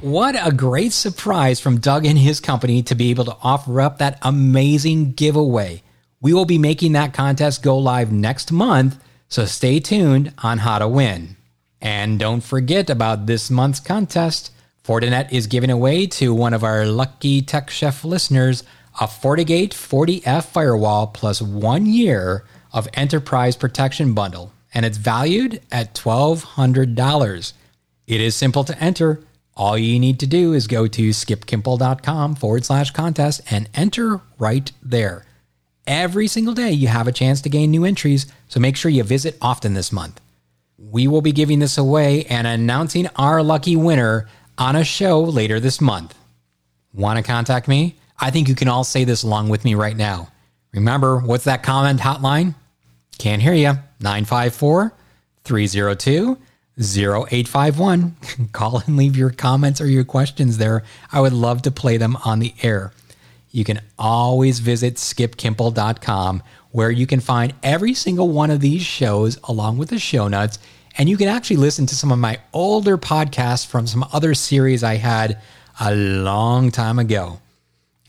What 0.08 0.38
a 0.42 0.54
great 0.54 0.94
surprise 0.94 1.60
from 1.60 1.82
Doug 1.82 2.06
and 2.06 2.18
his 2.18 2.40
company 2.40 2.82
to 2.84 2.96
be 2.96 3.10
able 3.10 3.26
to 3.26 3.36
offer 3.44 3.82
up 3.82 3.98
that 3.98 4.18
amazing 4.22 5.12
giveaway. 5.12 5.84
We 6.22 6.32
will 6.34 6.46
be 6.46 6.58
making 6.58 6.94
that 6.94 7.14
contest 7.14 7.62
go 7.62 7.78
live 7.78 8.10
next 8.10 8.50
month, 8.50 9.04
so 9.28 9.44
stay 9.44 9.82
tuned 9.82 10.32
on 10.38 10.60
how 10.60 10.80
to 10.80 10.88
win. 10.88 11.36
And 11.82 12.18
don't 12.18 12.40
forget 12.40 12.90
about 12.90 13.26
this 13.26 13.52
month's 13.52 13.82
contest. 13.82 14.52
Fortinet 14.82 15.34
is 15.34 15.46
giving 15.46 15.70
away 15.70 16.08
to 16.08 16.34
one 16.34 16.54
of 16.54 16.64
our 16.64 16.86
lucky 16.86 17.42
Tech 17.42 17.70
Chef 17.70 18.06
listeners 18.06 18.64
a 19.02 19.08
FortiGate 19.08 19.72
40F 19.72 20.46
firewall 20.46 21.08
plus 21.08 21.42
one 21.42 21.86
year 21.86 22.46
of 22.72 22.88
enterprise 22.94 23.58
protection 23.58 24.14
bundle, 24.14 24.54
and 24.74 24.86
it's 24.86 24.98
valued 24.98 25.62
at 25.70 25.94
$1,200. 25.96 27.54
It 28.08 28.22
is 28.22 28.38
simple 28.38 28.64
to 28.64 28.82
enter. 28.82 29.20
All 29.58 29.76
you 29.76 30.00
need 30.00 30.20
to 30.20 30.28
do 30.28 30.54
is 30.54 30.68
go 30.68 30.86
to 30.86 31.10
skipkimpel.com 31.10 32.36
forward 32.36 32.64
slash 32.64 32.92
contest 32.92 33.42
and 33.50 33.68
enter 33.74 34.22
right 34.38 34.72
there. 34.84 35.26
Every 35.88 36.28
single 36.28 36.54
day, 36.54 36.72
you 36.72 36.90
have 36.90 37.08
a 37.08 37.12
chance 37.12 37.42
to 37.42 37.50
gain 37.50 37.72
new 37.72 37.84
entries, 37.84 38.28
so 38.48 38.60
make 38.60 38.78
sure 38.78 38.92
you 38.92 39.02
visit 39.02 39.36
often 39.42 39.74
this 39.74 39.92
month. 39.92 40.22
We 40.78 41.08
will 41.08 41.24
be 41.24 41.32
giving 41.32 41.58
this 41.58 41.76
away 41.76 42.26
and 42.26 42.46
announcing 42.46 43.08
our 43.16 43.42
lucky 43.42 43.76
winner 43.76 44.30
on 44.60 44.76
a 44.76 44.84
show 44.84 45.22
later 45.22 45.60
this 45.60 45.82
month. 45.82 46.14
Want 46.94 47.18
to 47.18 47.24
contact 47.24 47.68
me? 47.68 47.96
I 48.20 48.30
think 48.30 48.48
you 48.48 48.54
can 48.54 48.68
all 48.68 48.84
say 48.84 49.06
this 49.06 49.24
along 49.24 49.50
with 49.50 49.66
me 49.66 49.74
right 49.74 49.98
now. 49.98 50.30
Remember, 50.72 51.18
what's 51.18 51.46
that 51.46 51.64
comment 51.64 52.00
hotline? 52.00 52.54
Can't 53.18 53.42
hear 53.42 53.54
you. 53.54 53.74
954 54.02 54.94
302 55.46 56.38
0851. 56.80 58.16
Call 58.52 58.84
and 58.86 58.98
leave 58.98 59.16
your 59.16 59.32
comments 59.32 59.82
or 59.82 59.88
your 59.88 60.04
questions 60.04 60.58
there. 60.58 60.84
I 61.12 61.22
would 61.22 61.34
love 61.34 61.62
to 61.64 61.72
play 61.72 61.98
them 61.98 62.18
on 62.26 62.40
the 62.40 62.54
air. 62.62 62.92
You 63.52 63.64
can 63.64 63.82
always 63.98 64.60
visit 64.60 64.96
skipkimpel.com 64.96 66.44
where 66.72 66.92
you 66.92 67.08
can 67.08 67.20
find 67.20 67.54
every 67.64 67.94
single 67.94 68.30
one 68.30 68.52
of 68.52 68.60
these 68.60 68.84
shows 68.84 69.40
along 69.46 69.78
with 69.78 69.90
the 69.90 70.00
show 70.00 70.28
notes. 70.28 70.60
And 70.98 71.10
you 71.10 71.18
can 71.18 71.28
actually 71.28 71.58
listen 71.58 71.86
to 71.88 71.96
some 71.96 72.12
of 72.12 72.20
my 72.20 72.40
older 72.54 72.98
podcasts 72.98 73.66
from 73.66 73.88
some 73.88 74.06
other 74.14 74.34
series 74.34 74.84
I 74.84 74.96
had 74.96 75.40
a 75.80 75.96
long 75.96 76.72
time 76.72 77.00
ago. 77.00 77.40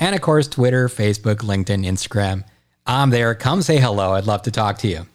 And 0.00 0.14
of 0.14 0.20
course, 0.20 0.48
Twitter, 0.48 0.88
Facebook, 0.88 1.36
LinkedIn, 1.36 1.86
Instagram. 1.86 2.44
I'm 2.86 3.10
there. 3.10 3.34
Come 3.34 3.62
say 3.62 3.78
hello. 3.78 4.12
I'd 4.12 4.24
love 4.24 4.42
to 4.42 4.50
talk 4.50 4.78
to 4.78 4.88
you. 4.88 5.06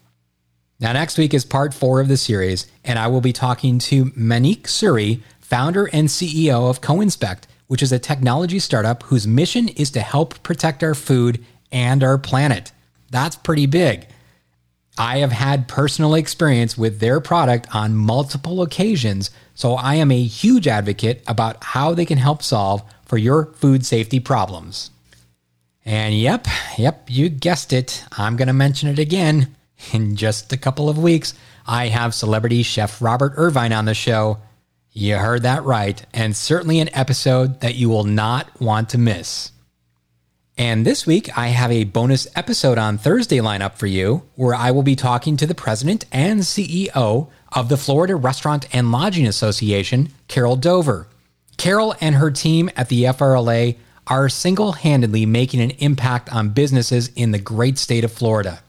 Now, 0.84 0.92
next 0.92 1.18
week 1.18 1.34
is 1.34 1.46
part 1.46 1.74
four 1.74 2.02
of 2.02 2.10
the 2.10 2.18
series, 2.18 2.68
and 2.84 3.00
I 3.00 3.08
will 3.08 3.22
be 3.22 3.32
talking 3.32 3.80
to 3.80 4.12
Manik 4.18 4.64
Suri, 4.64 5.22
founder 5.40 5.86
and 5.94 6.10
CEO 6.10 6.70
of 6.70 6.82
CoInspect, 6.82 7.44
which 7.68 7.82
is 7.82 7.94
a 7.94 8.00
technology 8.00 8.60
startup 8.60 9.04
whose 9.04 9.26
mission 9.26 9.70
is 9.70 9.90
to 9.92 10.02
help 10.02 10.44
protect 10.44 10.84
our 10.84 10.94
food 10.94 11.42
and 11.72 12.04
our 12.04 12.18
planet. 12.18 12.74
That's 13.12 13.38
pretty 13.38 13.66
big. 13.66 14.08
I 14.98 15.20
have 15.20 15.32
had 15.32 15.70
personal 15.70 16.16
experience 16.16 16.78
with 16.78 17.00
their 17.00 17.22
product 17.22 17.74
on 17.74 17.96
multiple 17.96 18.62
occasions, 18.62 19.32
so 19.56 19.76
I 19.76 19.96
am 19.96 20.12
a 20.12 20.22
huge 20.22 20.68
advocate 20.68 21.24
about 21.28 21.64
how 21.64 21.94
they 21.94 22.06
can 22.06 22.18
help 22.18 22.44
solve 22.44 22.84
for 23.06 23.18
your 23.18 23.46
food 23.54 23.86
safety 23.86 24.20
problems. 24.20 24.92
And 25.86 26.14
yep, 26.14 26.46
yep, 26.78 27.06
you 27.08 27.30
guessed 27.30 27.72
it. 27.72 28.04
I'm 28.18 28.36
going 28.36 28.50
to 28.50 28.54
mention 28.54 28.90
it 28.90 29.00
again 29.00 29.56
in 29.92 30.16
just 30.16 30.54
a 30.54 30.58
couple 30.58 30.90
of 30.90 30.98
weeks, 30.98 31.34
I 31.66 31.88
have 31.88 32.14
celebrity 32.14 32.64
chef 32.64 33.02
Robert 33.02 33.34
Irvine 33.36 33.74
on 33.74 33.86
the 33.86 33.94
show. 33.94 34.40
You 34.92 35.18
heard 35.18 35.44
that 35.44 35.64
right, 35.64 36.06
and 36.14 36.36
certainly 36.36 36.80
an 36.80 36.90
episode 36.94 37.62
that 37.62 37.76
you 37.76 37.90
will 37.90 38.04
not 38.04 38.62
want 38.62 38.90
to 38.90 38.98
miss. 38.98 39.52
And 40.58 40.86
this 40.86 41.08
week, 41.08 41.36
I 41.36 41.48
have 41.48 41.72
a 41.72 41.84
bonus 41.84 42.28
episode 42.36 42.78
on 42.78 43.00
Thursday 43.00 43.40
lineup 43.40 43.74
for 43.74 43.88
you, 43.88 44.24
where 44.36 44.54
I 44.54 44.70
will 44.70 44.84
be 44.84 44.96
talking 44.96 45.36
to 45.38 45.48
the 45.48 45.56
president 45.56 46.06
and 46.12 46.42
CEO 46.42 47.30
of 47.52 47.70
the 47.70 47.78
Florida 47.78 48.16
Restaurant 48.16 48.68
and 48.72 48.92
Lodging 48.92 49.26
Association, 49.26 50.10
Carol 50.28 50.56
Dover. 50.56 51.08
Carol 51.58 51.96
and 52.00 52.16
her 52.16 52.30
team 52.30 52.70
at 52.76 52.90
the 52.90 53.04
FRLA 53.06 53.78
are 54.06 54.30
single 54.30 54.74
handedly 54.74 55.26
making 55.26 55.62
an 55.62 55.72
impact 55.72 56.32
on 56.32 56.50
businesses 56.50 57.10
in 57.16 57.32
the 57.32 57.40
great 57.40 57.78
state 57.78 58.04
of 58.04 58.12
Florida. 58.12 58.62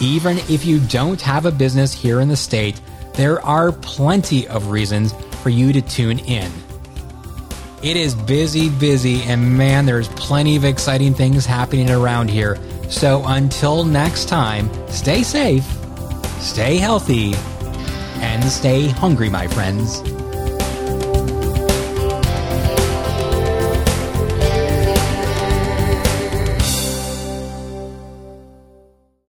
Even 0.00 0.38
if 0.48 0.66
you 0.66 0.78
don't 0.78 1.20
have 1.22 1.46
a 1.46 1.50
business 1.50 1.92
here 1.92 2.20
in 2.20 2.28
the 2.28 2.36
state, 2.36 2.80
there 3.14 3.40
are 3.44 3.72
plenty 3.72 4.46
of 4.48 4.70
reasons 4.70 5.14
for 5.42 5.48
you 5.48 5.72
to 5.72 5.80
tune 5.80 6.18
in. 6.18 6.52
It 7.82 7.96
is 7.96 8.14
busy, 8.14 8.68
busy, 8.68 9.22
and 9.22 9.56
man, 9.56 9.86
there's 9.86 10.08
plenty 10.08 10.56
of 10.56 10.64
exciting 10.64 11.14
things 11.14 11.46
happening 11.46 11.90
around 11.90 12.28
here. 12.28 12.58
So 12.90 13.22
until 13.26 13.84
next 13.84 14.28
time, 14.28 14.68
stay 14.88 15.22
safe, 15.22 15.64
stay 16.40 16.76
healthy, 16.76 17.34
and 18.16 18.44
stay 18.44 18.88
hungry, 18.88 19.30
my 19.30 19.46
friends. 19.46 20.02